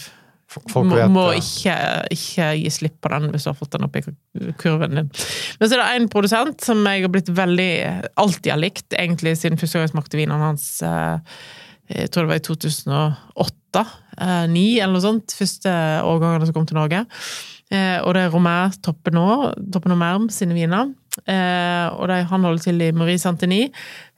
[0.49, 1.75] Folk vet må ikke,
[2.15, 4.03] ikke gi slipp på den hvis du har fått den opp i
[4.57, 5.11] kurven din.
[5.61, 7.67] Men så er det en produsent som jeg har blitt veldig
[8.17, 10.65] alltid har likt, egentlig siden første gang jeg smakte vinene hans.
[10.81, 11.21] eh,
[11.93, 13.85] Jeg tror det var i 2008,
[14.25, 15.37] eh, 9 eller noe sånt.
[15.37, 15.77] Første
[16.09, 17.05] årgangene som kom til Norge.
[17.71, 20.95] Eh, Og det er Romain Toppen nå, og Merm sine viner.
[21.27, 23.65] Eh, og de, han holder til i Marie Santini.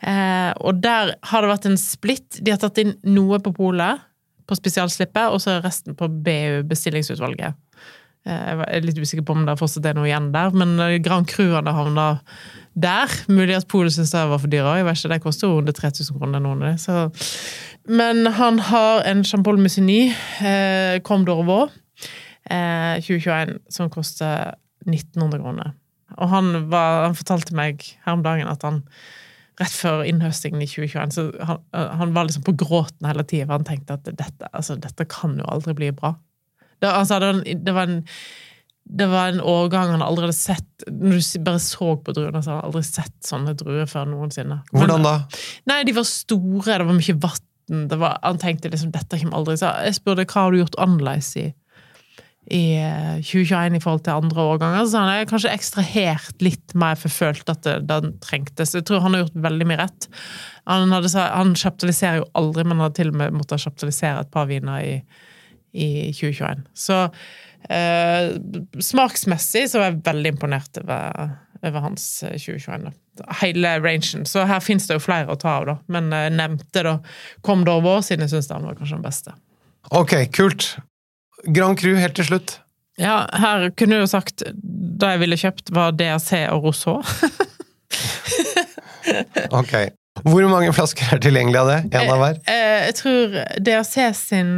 [0.02, 2.38] Eh, og der har det vært en splitt.
[2.44, 3.98] De har tatt inn noe på polet,
[4.46, 7.54] på spesialslippet, og så er resten på BU, bestillingsutvalget.
[8.26, 10.98] Eh, Jeg er litt usikker på om det fortsatt er noe igjen der, men eh,
[11.02, 12.08] Grand Cru hadde havna
[12.76, 13.08] der.
[13.32, 14.76] Mulig at Polet syntes det var for dyrt òg.
[14.82, 17.10] Jeg vet ikke, det koster jo under 3000 kroner, noen av det.
[17.90, 20.12] Men han har en Champol Musigny,
[20.44, 21.70] eh, Comme d'Orvaux,
[22.50, 24.54] eh, 2021, som koster
[24.86, 25.74] 1900 kroner.
[26.18, 28.82] Og han, var, han fortalte meg her om dagen at han
[29.60, 33.52] rett før innhøstingen i 2021, så han, eh, han var liksom på gråten hele tida,
[33.52, 36.14] han tenkte at dette, altså, dette kan jo aldri bli bra.
[36.80, 37.98] Det, altså, det, var en, det, var en,
[39.00, 42.54] det var en årgang han aldri hadde sett Når du bare så på druene, så
[42.54, 44.62] hadde han aldri sett sånne druer før noensinne.
[44.72, 45.14] Men- Hvordan da?
[45.68, 47.46] Nei, de var store, det var mye vann.
[47.70, 51.28] Var, han tenkte liksom dette kommer aldri Så jeg spurte hva har du gjort annerledes
[51.38, 51.44] i,
[52.48, 54.86] i eh, 2021 i forhold til andre årganger.
[54.88, 58.74] Så han er kanskje ekstrahert litt mer for følte at det, den trengtes.
[58.74, 60.08] Jeg tror han har gjort veldig mye rett.
[60.70, 64.80] Han, hadde, han jo aldri, men har til og med måttet kapitalisere et par viner
[64.86, 64.96] i,
[65.76, 66.64] i 2021.
[66.72, 66.98] Så
[67.68, 68.32] eh,
[68.88, 72.90] smaksmessig så var jeg veldig imponert over, over hans eh, 2021.
[73.20, 73.30] Da.
[73.44, 74.24] Hele rangen.
[74.26, 75.78] Så her fins det jo flere å ta av, da.
[75.92, 76.98] Men jeg nevnte da
[77.46, 79.36] Kom d'Orvaux, siden jeg syns han var kanskje den beste.
[79.96, 80.72] Ok, kult.
[81.46, 82.58] Grand Cru helt til slutt.
[83.00, 84.42] Ja, her kunne du jo sagt
[85.00, 87.00] da jeg ville kjøpt, var DRC og Rousseau.
[89.50, 89.72] Ok.
[90.26, 91.78] Hvor mange flasker er tilgjengelig av det?
[91.96, 92.40] Én av hver?
[92.46, 93.36] Jeg, jeg tror
[93.66, 94.50] DRC sin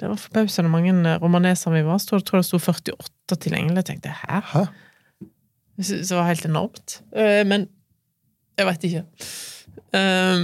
[0.00, 2.00] Det var forbausende mange romaneser vi var.
[2.02, 3.76] Jeg tror det sto 48 tilgjengelig.
[3.84, 4.40] Jeg tenkte hæ?
[4.50, 4.64] Hæ?
[5.78, 6.98] Det var helt enormt.
[7.16, 7.68] Eh, Men
[8.58, 9.04] jeg veit ikke.
[9.94, 10.42] Jeg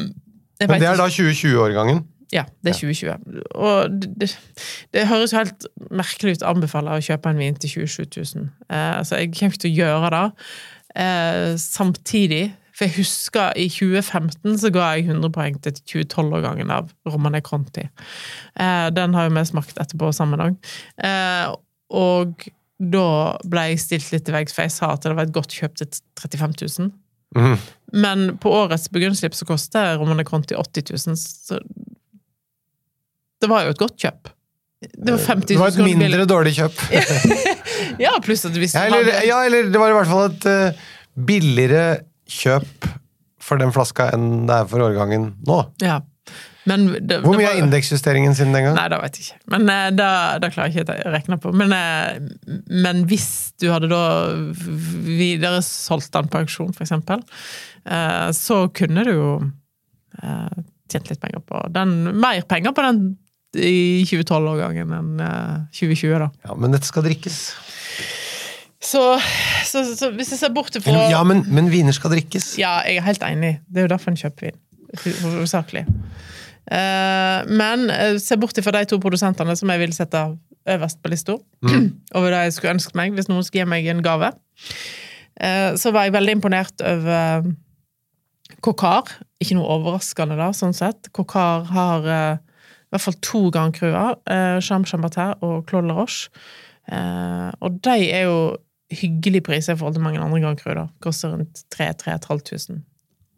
[0.61, 2.05] vet Men det er da 2020-årgangen.
[2.33, 3.41] Ja, det er 2020.
[3.59, 4.29] Og det, det,
[4.95, 8.05] det høres jo helt merkelig ut å anbefale å kjøpe en vin til 27
[8.37, 8.47] 000.
[8.71, 10.23] Eh, så jeg kommer ikke til å gjøre det.
[11.03, 16.95] Eh, samtidig, for jeg husker i 2015 så ga jeg 100 poeng til 2012-årgangen av
[17.11, 17.89] Romane Conti.
[18.55, 20.73] Eh, den har jo vi smakt etterpå sammen òg.
[21.03, 21.51] Eh,
[21.91, 22.49] og
[22.81, 25.53] da ble jeg stilt litt til veggs, for jeg sa at det var et godt
[25.53, 25.91] kjøp til
[26.23, 26.93] 35 000.
[27.37, 27.59] Mm.
[28.03, 31.59] Men på årets begrunnslipp så koster Romane Conti 80 000, så
[33.41, 34.31] det var jo et godt kjøp.
[34.81, 36.29] Det var 50 Det var et mindre billig.
[36.31, 36.85] dårlig kjøp.
[38.01, 40.27] Ja, pluss at hvis du Ja, eller, hadde ja, eller det var i hvert fall
[40.31, 40.87] et uh,
[41.29, 41.85] billigere
[42.31, 42.87] kjøp
[43.41, 45.59] for den flaska enn det er for årgangen nå.
[45.85, 45.99] Ja.
[46.69, 48.77] Men det, Hvor mye var- er indeksjusteringen sin den gang?
[48.77, 49.39] Nei, det vet jeg ikke.
[49.57, 50.09] Men uh, da,
[50.45, 51.53] da klarer jeg ikke å regne på.
[51.57, 53.29] Men, uh, men hvis
[53.61, 54.03] du hadde da
[55.09, 57.25] videre solgt den på auksjon, eksempel,
[57.85, 59.31] eh, så kunne du jo
[60.23, 60.61] eh,
[60.93, 61.97] tjent litt penger på den.
[62.21, 63.03] Mer penger på den
[63.59, 66.31] i 2012-årgangen enn eh, 2020, da.
[66.47, 67.39] Ja, Men dette skal drikkes.
[68.81, 69.03] Så,
[69.69, 72.55] så, så hvis jeg ser bort ifra Ja, men, men viner skal drikkes.
[72.61, 73.59] Ja, jeg er helt enig.
[73.69, 74.61] Det er jo derfor en kjøper vin.
[75.21, 75.85] Hovedsakelig.
[76.71, 80.21] Uh, men eh, se bort ifra de to produsentene som jeg vil sette
[80.71, 81.35] øverst på lista,
[82.17, 85.93] over det jeg skulle ønske meg hvis noen skulle gi meg en gave, uh, så
[85.95, 87.51] var jeg veldig imponert over
[88.61, 89.09] Kokar.
[89.41, 91.09] Ikke noe overraskende, da, sånn sett.
[91.17, 92.41] Kokar har eh,
[92.91, 96.31] i hvert fall to Grand Cruer, uh, Cham Chambertin og Claude La Roche.
[96.91, 98.39] Eh, og de er jo
[98.91, 100.87] hyggelige priser i forhold til mange andre da.
[101.03, 102.81] Koster rundt 3000-3500.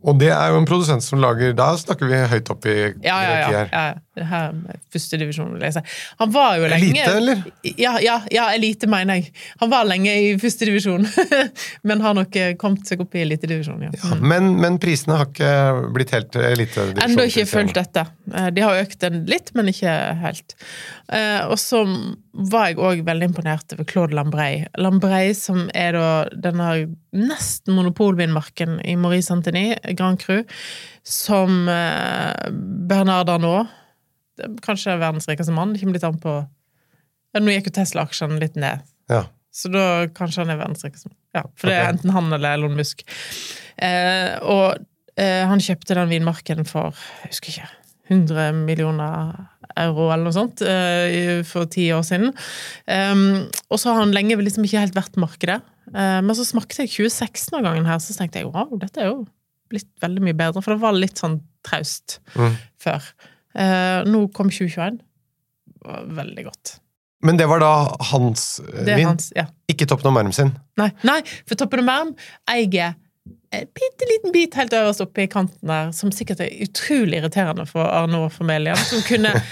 [0.02, 2.74] Og det er jo en produsent som lager Da snakker vi høyt opp i
[3.04, 3.60] Ja, ja, ja.
[3.70, 3.92] ja.
[4.12, 4.52] Det her
[4.92, 5.80] førstedivisjon, vil jeg si.
[6.20, 7.38] Han var jo lenge Elite, eller?
[7.80, 9.30] Ja, ja, ja, elite, mener jeg.
[9.62, 11.06] Han var lenge i førstedivisjon,
[11.88, 13.92] men har nok eh, kommet seg opp i elitedivisjon, ja.
[13.96, 15.54] ja Men, men prisene har ikke
[15.96, 17.00] blitt helt elitedivisjon.
[17.06, 18.04] Enda ikke fulgt dette.
[18.34, 20.56] Eh, De har økt den litt, men ikke helt.
[21.08, 21.80] Eh, Og så
[22.52, 24.66] var jeg òg veldig imponert over Claude Lambrey.
[24.76, 26.72] Lambrey som er da denne
[27.16, 30.42] nesten monopolvinmarken i Maurice Antony, Grand Cru,
[31.04, 31.64] som
[32.88, 33.78] Bernard Arnault
[34.64, 35.72] Kanskje verdens rikeste mann.
[35.74, 36.32] Det kommer litt an på
[37.34, 39.22] ja, Nå gikk jo Tesla-aksjene litt ned, Ja.
[39.52, 41.18] så da kanskje han er verdens rikeste mann.
[41.36, 43.04] Ja, for det er enten han eller Elon Musk.
[43.80, 44.82] Eh, og
[45.16, 47.70] eh, han kjøpte den vinmarken for jeg husker ikke,
[48.12, 49.32] 100 millioner
[49.80, 52.34] euro eller noe sånt eh, for ti år siden.
[52.84, 55.62] Um, og så har han lenge liksom ikke helt vært markedet.
[55.94, 59.22] Eh, men så smakte jeg 2016-årgangen her, så tenkte jeg wow, dette er jo
[59.72, 62.58] blitt veldig mye bedre, for det var litt sånn traust Mm.
[62.82, 63.06] før.
[63.54, 65.02] Eh, nå kom 2021.
[65.72, 66.76] Det var veldig godt.
[67.22, 67.72] Men det var da
[68.10, 69.46] hans eh, Det vin, hans, ja.
[69.70, 70.54] ikke Toppen og Merm sin.
[70.80, 72.12] Nei, nei for Toppen og Merm
[72.50, 72.96] eier
[73.52, 77.66] en bitte liten bit helt øverst oppe i kanten der, som sikkert er utrolig irriterende
[77.68, 78.80] for Arnault-familien.
[78.88, 79.34] Som kunne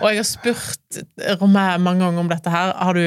[0.00, 0.98] Og jeg har spurt
[1.42, 2.72] Romain mange ganger om dette her.
[2.72, 3.04] Har du,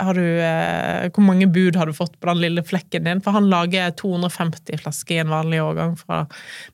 [0.00, 3.20] har du, eh, hvor mange bud har du fått på den lille flekken din?
[3.24, 6.22] For han lager 250 flasker i en vanlig årgang fra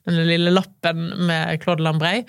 [0.07, 2.23] den lille lappen med Claude Lambray.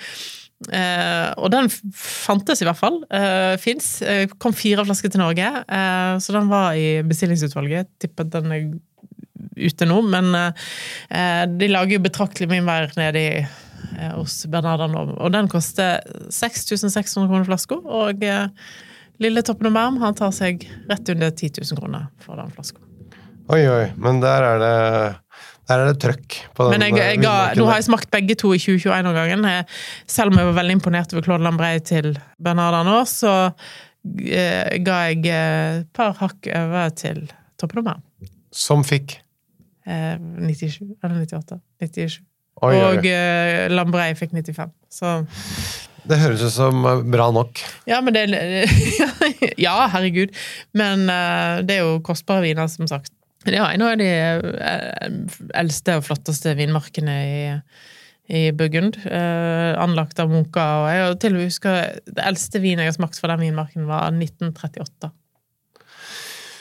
[0.69, 3.01] Eh, og den fantes i hvert fall.
[3.09, 4.01] Uh, Fins.
[4.05, 7.89] Eh, kom fire flasker til Norge, eh, så den var i bestillingsutvalget.
[8.03, 8.69] Tippet den er
[9.61, 10.31] ute nå, men
[11.59, 13.41] de lager jo betraktelig mye mer nede i
[14.15, 15.03] hos Bernard nå.
[15.17, 16.01] Og den koster
[16.33, 18.25] 6600 kroner flaska, og
[19.21, 22.81] lille Toppen og han tar seg rett under 10 000 kroner for den flaska.
[23.51, 24.77] Oi, oi, men der er det
[25.71, 28.11] der er det trøkk på den Men jeg, jeg eh, ga, nå har jeg smakt
[28.13, 29.47] begge to i 2021-årgangen.
[30.11, 32.13] Selv om jeg var veldig imponert over Claude Lambrey til
[32.43, 33.35] Bernard Arnault, så
[34.27, 37.29] eh, ga jeg eh, et par hakk over til
[37.61, 37.95] Toppen.
[38.51, 39.21] Som fikk
[39.91, 41.61] Eh, 97 eller 98.
[41.81, 42.21] 97.
[42.61, 44.75] Oi, oi, Og eh, Lambrey fikk 95.
[44.93, 45.15] Så
[46.11, 47.63] Det høres ut som eh, bra nok.
[47.89, 48.27] Ja, men det
[49.67, 50.37] Ja, herregud.
[50.77, 53.13] Men eh, det er jo kostbare viner, som sagt.
[53.47, 55.07] Det er en av de eh,
[55.57, 57.39] eldste og flotteste vinmarkene i,
[58.29, 58.99] i Burgund.
[59.07, 60.85] eh, anlagt av munker.
[60.85, 63.89] Og jeg til og med husker det eldste vinen jeg har smakt fra den vinmarken,
[63.89, 65.13] var 1938.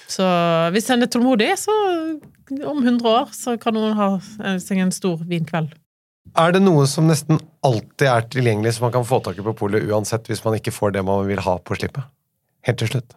[0.09, 0.25] Så
[0.73, 1.75] hvis en er tålmodig, så
[2.65, 4.09] om 100 år så kan noen ha
[4.63, 5.75] seg en stor vinkveld.
[6.37, 9.53] Er det noe som nesten alltid er tilgjengelig som man kan få tak i på
[9.57, 12.05] polet uansett hvis man ikke får det man vil ha på slippet?
[12.67, 13.15] Helt til slutt.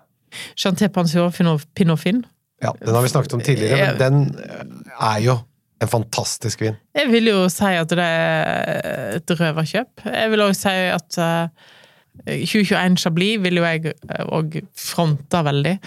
[0.56, 1.32] Chanté Pension
[1.76, 2.24] Pinot Fin.
[2.62, 4.66] Ja, Den har vi snakket om tidligere, men den eh,
[5.12, 5.38] er jo
[5.82, 6.76] en fantastisk vin.
[6.94, 10.04] Jeg vil jo si at det er et røverkjøp.
[10.06, 11.70] Jeg vil òg si at eh,
[12.26, 13.96] 2021 Chablis vil jo jeg
[14.28, 15.78] òg fronte veldig.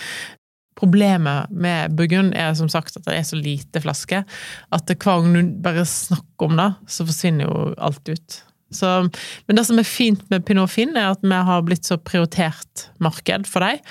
[0.76, 4.26] Problemet med Burgund er som sagt at det er så lite flaske
[4.76, 8.42] at hver gang du bare snakker om det, så forsvinner jo alt ut.
[8.74, 8.90] Så,
[9.46, 12.88] men det som er fint med Pinot Finn, er at vi har blitt så prioritert
[13.04, 13.82] marked for dem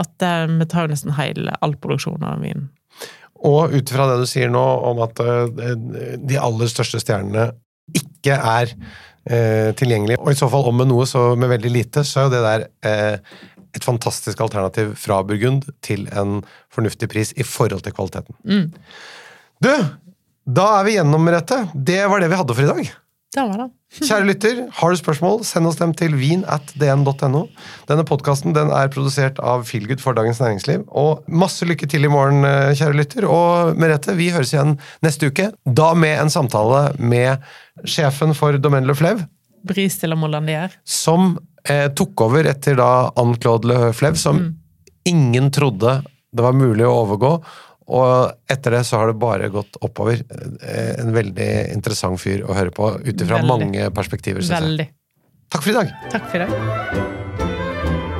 [0.00, 2.70] at eh, vi tar jo nesten hele all produksjon av vin.
[3.42, 5.72] Og ut fra det du sier nå om at eh,
[6.22, 7.50] de aller største stjernene
[7.98, 12.06] ikke er eh, tilgjengelige, og i så fall om med noe, så med veldig lite,
[12.06, 13.34] så er jo det der eh,
[13.72, 16.40] et fantastisk alternativ fra Burgund til en
[16.72, 18.36] fornuftig pris i forhold til kvaliteten.
[18.44, 18.66] Mm.
[19.62, 19.72] Du,
[20.44, 21.64] da er vi gjennom, Merete.
[21.74, 22.92] Det var det vi hadde for i dag.
[23.32, 23.68] Det var det.
[24.08, 27.46] Kjære lytter, har du spørsmål, send oss dem til vin at dn.no.
[27.88, 30.84] Denne podkasten er produsert av Feelgood for Dagens Næringsliv.
[30.88, 33.28] Og masse lykke til i morgen, eh, kjære lytter.
[33.28, 35.50] Og Merete, vi høres igjen neste uke.
[35.64, 37.40] Da med en samtale med
[37.88, 39.24] sjefen for Domaine Le Flev.
[39.64, 40.72] Bris Molandier.
[40.84, 44.56] som eh, tok over etter da Anne-Claude Le Flev, som
[45.06, 46.02] ingen trodde
[46.32, 47.32] det var mulig å overgå.
[47.88, 50.22] Og etter det så har det bare gått oppover.
[50.62, 54.44] Eh, En veldig interessant fyr å høre på, ut ifra mange perspektiver.
[54.46, 54.88] Veldig.
[55.52, 55.90] Takk for i dag!
[56.12, 57.10] Takk for i dag.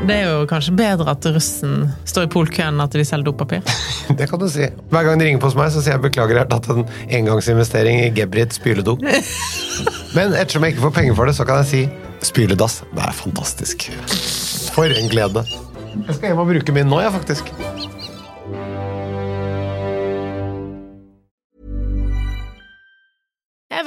[0.02, 3.62] Det er jo kanskje bedre at russen står i polkøen enn at de selger dopapir.
[4.18, 4.66] Det kan du si.
[4.90, 6.82] Hver gang de ringer på hos meg, så sier jeg beklager, jeg har tatt en
[7.20, 8.96] engangsinvestering i Gebrit spyledo.
[10.16, 12.80] Men ettersom jeg ikke får penger for det, så kan jeg si spyledass.
[12.92, 13.86] Det er fantastisk.
[14.74, 15.46] For en glede.
[15.94, 17.54] Jeg skal hjem og bruke min nå, jeg, faktisk.